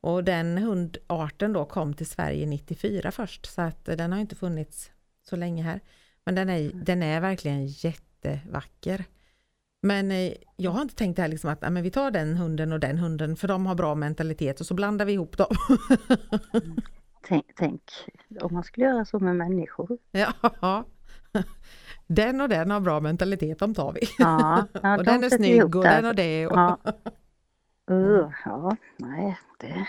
Och 0.00 0.24
den 0.24 0.58
hundarten 0.58 1.52
då 1.52 1.64
kom 1.64 1.94
till 1.94 2.06
Sverige 2.06 2.46
94 2.46 3.10
först 3.10 3.46
så 3.46 3.62
att 3.62 3.84
den 3.84 4.12
har 4.12 4.18
inte 4.18 4.36
funnits 4.36 4.90
så 5.22 5.36
länge 5.36 5.62
här. 5.62 5.80
Men 6.24 6.34
den 6.34 6.50
är, 6.50 6.70
den 6.74 7.02
är 7.02 7.20
verkligen 7.20 7.66
jättevacker. 7.66 9.04
Men 9.82 10.10
eh, 10.10 10.32
jag 10.56 10.70
har 10.70 10.82
inte 10.82 10.94
tänkt 10.94 11.16
det 11.16 11.22
här 11.22 11.28
liksom 11.28 11.50
att 11.50 11.72
men 11.72 11.82
vi 11.82 11.90
tar 11.90 12.10
den 12.10 12.36
hunden 12.36 12.72
och 12.72 12.80
den 12.80 12.98
hunden 12.98 13.36
för 13.36 13.48
de 13.48 13.66
har 13.66 13.74
bra 13.74 13.94
mentalitet 13.94 14.60
och 14.60 14.66
så 14.66 14.74
blandar 14.74 15.04
vi 15.04 15.12
ihop 15.12 15.36
dem. 15.36 15.56
tänk, 17.28 17.46
tänk 17.56 17.82
om 18.40 18.54
man 18.54 18.62
skulle 18.64 18.86
göra 18.86 19.04
så 19.04 19.18
med 19.18 19.36
människor. 19.36 19.98
Ja, 20.10 20.84
den 22.06 22.40
och 22.40 22.48
den 22.48 22.70
har 22.70 22.80
bra 22.80 23.00
mentalitet, 23.00 23.58
de 23.58 23.74
tar 23.74 23.92
vi. 23.92 24.00
Ja, 24.18 24.66
ja, 24.82 24.96
och 24.98 25.04
de 25.04 25.10
den 25.12 25.24
är 25.24 25.30
snygg 25.30 25.76
och 25.76 25.84
det. 25.84 25.90
den 25.90 26.04
och 26.04 26.14
det. 26.14 26.46
Och... 26.46 26.58
Ja. 26.58 26.78
Uh, 27.90 28.32
ja, 28.44 28.76
nej, 28.96 29.38
det, 29.58 29.86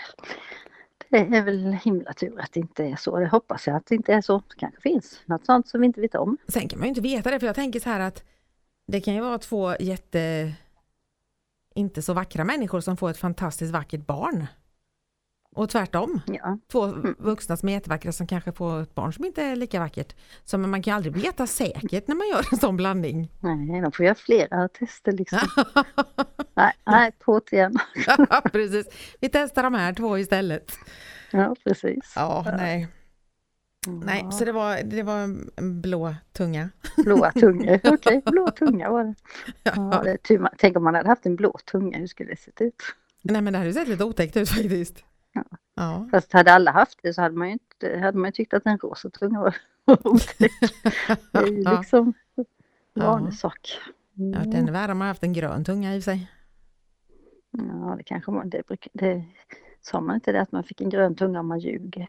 det 1.08 1.18
är 1.18 1.42
väl 1.42 1.72
himla 1.72 2.12
tur 2.12 2.40
att 2.40 2.52
det 2.52 2.60
inte 2.60 2.84
är 2.84 2.96
så. 2.96 3.18
Det 3.18 3.28
hoppas 3.28 3.66
jag 3.66 3.76
att 3.76 3.86
det 3.86 3.94
inte 3.94 4.14
är 4.14 4.20
så. 4.20 4.38
Det 4.38 4.56
kanske 4.56 4.80
finns 4.80 5.22
något 5.26 5.46
sånt 5.46 5.68
som 5.68 5.80
vi 5.80 5.86
inte 5.86 6.00
vet 6.00 6.14
om. 6.14 6.36
Sen 6.48 6.68
kan 6.68 6.78
man 6.78 6.86
ju 6.86 6.88
inte 6.88 7.00
veta 7.00 7.30
det, 7.30 7.40
för 7.40 7.46
jag 7.46 7.56
tänker 7.56 7.80
så 7.80 7.88
här 7.88 8.00
att 8.00 8.24
det 8.86 9.00
kan 9.00 9.14
ju 9.14 9.20
vara 9.20 9.38
två 9.38 9.76
jätte 9.80 10.52
inte 11.74 12.02
så 12.02 12.12
vackra 12.12 12.44
människor 12.44 12.80
som 12.80 12.96
får 12.96 13.10
ett 13.10 13.16
fantastiskt 13.16 13.72
vackert 13.72 14.06
barn. 14.06 14.46
Och 15.54 15.68
tvärtom. 15.68 16.20
Ja, 16.26 16.58
Två 16.72 16.86
vuxna 17.18 17.56
som 17.56 17.68
är 17.68 17.72
jättevackra 17.72 18.12
som 18.12 18.26
kanske 18.26 18.52
får 18.52 18.82
ett 18.82 18.94
barn 18.94 19.12
som 19.12 19.24
inte 19.24 19.42
är 19.42 19.56
lika 19.56 19.80
vackert. 19.80 20.14
Så 20.44 20.58
man 20.58 20.82
kan 20.82 20.94
aldrig 20.94 21.14
veta 21.14 21.46
säkert 21.46 22.08
när 22.08 22.14
man 22.14 22.28
gör 22.28 22.46
en 22.52 22.58
sån 22.58 22.76
blandning. 22.76 23.32
nej, 23.40 23.80
de 23.80 23.92
får 23.92 24.04
göra 24.04 24.14
flera 24.14 24.68
tester 24.68 25.12
liksom. 25.12 25.38
nej, 26.54 26.72
nej, 26.86 27.12
på 27.18 27.40
igen. 27.50 27.74
Ja, 28.06 28.42
precis. 28.52 28.86
Vi 29.20 29.28
testar 29.28 29.62
de 29.62 29.74
här 29.74 29.92
två 29.92 30.18
istället. 30.18 30.72
Ja, 31.30 31.56
precis. 31.64 32.12
Ja, 32.16 32.44
nej. 32.56 32.88
Nej, 33.86 34.20
Ja, 34.24 34.30
så 34.30 34.44
det 34.44 34.52
var, 34.52 34.82
det 34.82 35.02
var 35.02 35.18
en 35.18 35.50
blå 35.80 36.14
tunga. 36.32 36.68
Blåa 36.96 37.32
tungor. 37.32 37.80
Okej, 37.92 38.22
blå 38.26 38.50
tunga 38.50 38.90
var 38.90 39.04
det. 39.04 39.14
Ja, 39.62 39.72
Ja. 39.76 40.02
det 40.04 40.48
Tänk 40.58 40.76
om 40.76 40.84
man 40.84 40.94
hade 40.94 41.08
haft 41.08 41.26
en 41.26 41.36
blå 41.36 41.58
tunga, 41.70 41.98
hur 41.98 42.06
skulle 42.06 42.30
det 42.30 42.40
sett 42.40 42.60
ut? 42.60 42.82
Nej 43.22 43.42
men 43.42 43.52
det 43.52 43.58
hade 43.58 43.68
ju 43.70 43.74
sett 43.74 43.88
lite 43.88 44.04
otäckt 44.04 44.36
ut 44.36 44.48
faktiskt. 44.48 45.04
Ja. 45.32 45.44
Ja. 45.74 46.08
Fast 46.10 46.32
hade 46.32 46.52
alla 46.52 46.70
haft 46.70 46.98
det 47.02 47.14
så 47.14 47.22
hade 47.22 47.36
man 47.36 47.46
ju, 47.48 47.52
inte, 47.52 47.98
hade 47.98 48.18
man 48.18 48.32
tyckt 48.32 48.54
att 48.54 48.66
en 48.66 48.78
rosa 48.78 49.10
tunga 49.10 49.40
var 49.40 49.56
otäck. 50.06 50.52
Det 51.32 51.38
är 51.38 51.46
ju 51.46 51.62
Ja. 51.62 51.78
liksom 51.80 52.12
en 52.36 52.44
Ja. 52.94 53.06
vanlig 53.06 53.34
sak. 53.34 53.78
Ja, 54.14 54.38
det 54.38 54.56
är 54.58 54.70
värre 54.72 54.92
om 54.92 54.98
man 54.98 55.08
haft 55.08 55.22
en 55.22 55.32
grön 55.32 55.64
tunga 55.64 55.94
i 55.94 55.98
och 55.98 56.02
för 56.04 56.10
sig. 56.10 56.30
Ja, 57.50 57.94
det 57.98 58.04
kanske 58.04 58.30
man, 58.30 58.50
det, 58.50 58.66
brukar- 58.66 58.90
det 58.92 59.24
sa 59.80 60.00
man 60.00 60.14
inte 60.14 60.32
det 60.32 60.40
att 60.40 60.52
man 60.52 60.64
fick 60.64 60.80
en 60.80 60.90
grön 60.90 61.14
tunga 61.14 61.40
om 61.40 61.46
man 61.48 61.58
ljuger, 61.58 62.08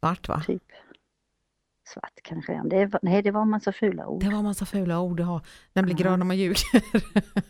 Svart 0.00 0.28
va? 0.28 0.42
typ. 0.46 0.62
Svart 1.88 2.12
kanske, 2.22 2.52
ja. 2.52 2.62
det 2.64 2.86
var, 2.86 3.00
nej 3.02 3.22
det 3.22 3.30
var 3.30 3.42
en 3.42 3.50
massa 3.50 3.72
fula 3.72 4.06
ord. 4.06 4.20
Det 4.24 4.30
var 4.30 4.42
massa 4.42 4.64
fula 4.66 5.00
ord 5.00 5.20
ha. 5.20 5.40
Den 5.72 5.84
blir 5.84 5.94
Ja. 5.94 6.02
grön 6.02 6.22
om 6.22 6.28
man 6.28 6.36
ljuger. 6.36 6.58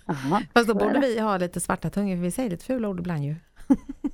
Jaha, 0.07 0.43
Fast 0.55 0.69
då 0.69 0.75
borde 0.75 1.01
vi 1.01 1.21
ha 1.21 1.37
lite 1.37 1.61
svarta 1.61 1.91
tungor 1.91 2.17
för 2.17 2.23
vi 2.23 2.31
säger 2.31 2.51
lite 2.51 2.65
fula 2.65 2.89
ord 2.89 3.01
ibland 3.01 3.25
ju. 3.25 3.35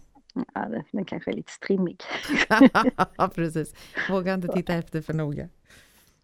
Ja, 0.54 0.68
den 0.92 1.04
kanske 1.04 1.30
är 1.30 1.34
lite 1.34 1.52
strimmig. 1.52 2.02
ja 3.16 3.28
precis. 3.34 3.74
Våga 4.10 4.34
inte 4.34 4.48
titta 4.48 4.74
efter 4.74 5.02
för 5.02 5.14
noga. 5.14 5.48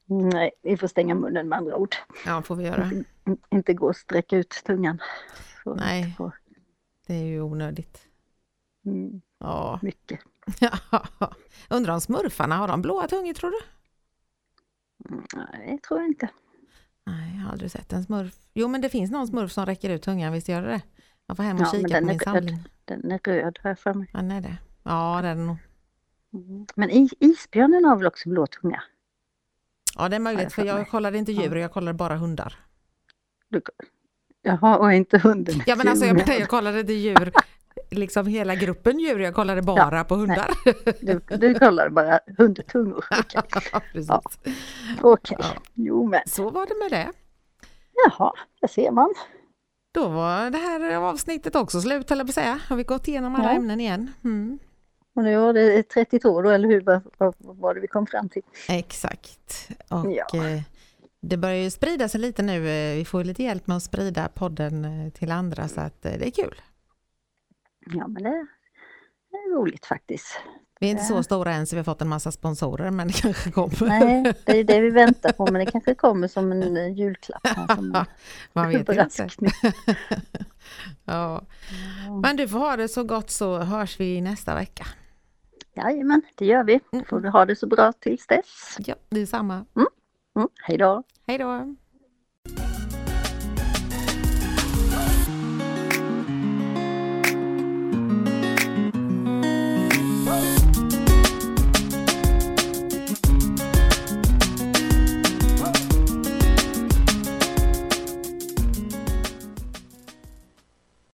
Nej, 0.06 0.50
vi 0.62 0.76
får 0.76 0.86
stänga 0.86 1.14
munnen 1.14 1.48
med 1.48 1.58
andra 1.58 1.76
ord. 1.76 1.94
Ja 2.26 2.42
får 2.42 2.56
vi 2.56 2.64
göra. 2.64 2.84
In- 2.84 3.04
Inte 3.50 3.74
gå 3.74 3.86
och 3.88 3.96
sträcka 3.96 4.36
ut 4.36 4.50
tungan. 4.66 4.98
Så, 5.64 5.74
Nej. 5.74 6.16
Det 7.06 7.14
är 7.14 7.24
ju 7.24 7.40
onödigt. 7.42 8.06
mm, 8.86 9.20
Ja. 9.38 9.78
mycket. 9.82 10.20
Undrar 11.70 11.94
om 11.94 12.00
smurfarna, 12.00 12.56
har 12.56 12.68
de 12.68 12.82
blåa 12.82 13.08
tungor 13.08 13.32
tror 13.34 13.50
du? 13.50 13.58
Mm, 15.10 15.24
Nej, 15.52 15.78
tror 15.88 16.00
jag 16.00 16.08
inte. 16.08 16.28
Nej, 17.06 17.34
jag 17.36 17.42
har 17.44 17.52
aldrig 17.52 17.70
sett 17.70 17.92
en 17.92 18.04
smurf. 18.04 18.34
Jo 18.54 18.68
men 18.68 18.80
det 18.80 18.88
finns 18.88 19.10
någon 19.10 19.26
smurf 19.26 19.52
som 19.52 19.66
räcker 19.66 19.90
ut 19.90 20.02
tungan, 20.02 20.32
visst 20.32 20.48
gör 20.48 20.62
det 20.62 20.68
det? 20.68 20.82
Jag 21.26 21.36
får 21.36 21.44
hem 21.44 21.56
och 21.56 21.62
Ja, 21.62 21.70
men 21.72 21.80
kika 21.82 21.94
den 21.94 22.02
på 22.04 22.08
min 22.08 22.18
samling. 22.20 22.58
Den 22.84 23.10
är 23.12 23.18
röd 23.24 23.58
har 23.62 23.70
jag 23.70 23.78
för 23.78 23.94
mig. 23.94 24.10
Ja, 24.12 24.18
den 24.18 24.30
är 24.30 24.40
det. 24.40 24.56
Ja, 24.82 25.18
det 25.22 25.28
är 25.28 25.34
den 25.34 25.46
nog. 25.46 25.56
Mm. 26.34 26.66
Men 26.74 26.90
is, 26.90 27.14
isbjörnen 27.20 27.84
har 27.84 27.96
väl 27.96 28.06
också 28.06 28.28
blå 28.28 28.46
tunga? 28.46 28.82
Ja, 29.96 30.08
det 30.08 30.16
är 30.16 30.20
Ja, 30.20 30.24
möjligt, 30.24 30.52
för 30.52 30.64
jag 30.64 30.88
kollade 30.88 31.18
inte 31.18 31.32
Ja. 31.32 31.42
djur, 31.42 31.56
jag 31.56 31.72
kollade 31.72 31.94
bara 31.98 32.16
hundar. 32.16 32.58
Du, 33.48 33.62
jaha, 34.42 34.76
och 34.78 34.92
inte 34.92 35.18
hunden. 35.18 35.54
Ja, 35.66 35.76
men 35.76 35.88
alltså 35.88 36.06
jag, 36.06 36.16
menar, 36.16 36.34
jag 36.34 36.48
kollade 36.56 36.80
inte 36.80 36.92
djur, 36.92 37.32
liksom 37.90 38.26
hela 38.26 38.54
gruppen 38.54 38.98
djur, 38.98 39.18
jag 39.20 39.34
kollade 39.34 39.62
bara 39.62 40.04
på 40.04 40.14
hundar. 40.14 40.50
Du, 41.00 41.20
du 41.38 41.54
kollar 41.54 41.88
bara 41.88 42.20
hundtungor. 42.38 43.04
Okej, 43.20 43.42
Precis. 43.92 44.08
Ja. 44.08 44.22
Ja. 45.30 45.44
jo 45.74 46.06
men 46.08 46.20
Så 46.26 46.50
var 46.50 46.66
det 46.66 46.74
med 46.90 46.90
det. 47.00 47.12
jaha, 48.04 48.32
där 48.60 48.68
ser 48.68 48.90
man. 48.90 49.14
Då 49.94 50.08
var 50.08 50.50
det 50.50 50.58
här 50.58 50.94
avsnittet 50.96 51.56
också 51.56 51.80
slut, 51.80 52.10
höll 52.10 52.18
jag 52.18 52.26
på 52.26 52.30
att 52.30 52.34
säga. 52.34 52.60
Har 52.68 52.76
vi 52.76 52.82
gått 52.84 53.08
igenom 53.08 53.34
alla 53.34 53.44
Ja. 53.52 53.56
ämnen 53.56 53.80
igen? 53.80 54.10
Mm. 54.24 54.58
Och 55.14 55.22
nu 55.24 55.36
var 55.36 55.52
det 55.52 55.82
32 55.82 56.42
då, 56.42 56.50
eller 56.50 56.68
hur? 56.68 56.80
Vad, 56.80 57.34
var 57.38 57.74
det 57.74 57.80
vi 57.80 57.86
kom 57.86 58.06
fram 58.06 58.28
till? 58.28 58.42
Exakt. 58.68 59.68
Och 59.90 60.12
Ja. 60.12 60.26
eh, 60.46 60.62
det 61.20 61.36
börjar 61.36 61.56
ju 61.56 61.70
sprida 61.70 62.08
sig 62.08 62.20
lite 62.20 62.42
nu. 62.42 62.68
eh, 62.68 62.96
Vi 62.96 63.04
får 63.04 63.24
lite 63.24 63.42
hjälp 63.42 63.66
med 63.66 63.76
att 63.76 63.82
sprida 63.82 64.28
podden 64.28 64.84
eh, 64.84 65.12
till 65.12 65.30
andra 65.32 65.68
så 65.68 65.80
att 65.80 66.02
det 66.02 66.26
är 66.26 66.30
kul. 66.30 66.60
Ja 67.86 68.06
men 68.08 68.22
det 68.22 68.28
är 68.28 69.56
roligt 69.56 69.86
faktiskt. 69.86 70.26
Vi 70.80 70.86
är 70.86 70.90
inte 70.90 71.04
så 71.04 71.22
stora 71.22 71.52
än 71.52 71.66
så 71.66 71.76
vi 71.76 71.78
har 71.78 71.84
fått 71.84 72.02
en 72.02 72.08
massa 72.08 72.32
sponsorer 72.32 72.90
men 72.90 73.06
det 73.08 73.12
kanske 73.12 73.50
kommer. 73.50 73.88
Nej, 73.88 74.34
det 74.44 74.58
är 74.60 74.64
det 74.64 74.80
vi 74.80 74.90
väntar 75.04 75.32
på 75.32 75.44
men 75.44 75.64
det 75.64 75.70
kanske 75.70 75.94
kommer 75.94 76.28
som 76.28 76.52
en 76.52 76.94
julklapp. 76.94 77.48
Som 77.74 78.04
Man 78.52 78.68
vet 78.68 78.88
inte. 78.88 79.28
Ja. 81.04 81.42
Men 82.22 82.36
du 82.36 82.48
får 82.48 82.58
ha 82.58 82.76
det 82.76 82.88
så 82.88 83.04
gott 83.04 83.30
så 83.30 83.58
hörs 83.58 84.00
vi 84.00 84.20
nästa 84.20 84.54
vecka. 84.54 84.86
Jajamän, 85.76 86.22
det 86.34 86.46
gör 86.46 86.64
vi. 86.64 86.80
Mm. 86.92 87.04
Får 87.04 87.20
du 87.20 87.28
ha 87.28 87.44
det 87.44 87.56
så 87.56 87.66
bra 87.66 87.92
tills 87.92 88.26
dess. 88.26 88.76
Ja, 88.78 88.94
det 89.08 89.20
är 89.20 89.26
samma. 89.26 89.54
Mm, 89.54 90.48
hej 90.62 90.78
då! 90.78 91.02
Hej 91.26 91.38
då! 91.38 91.74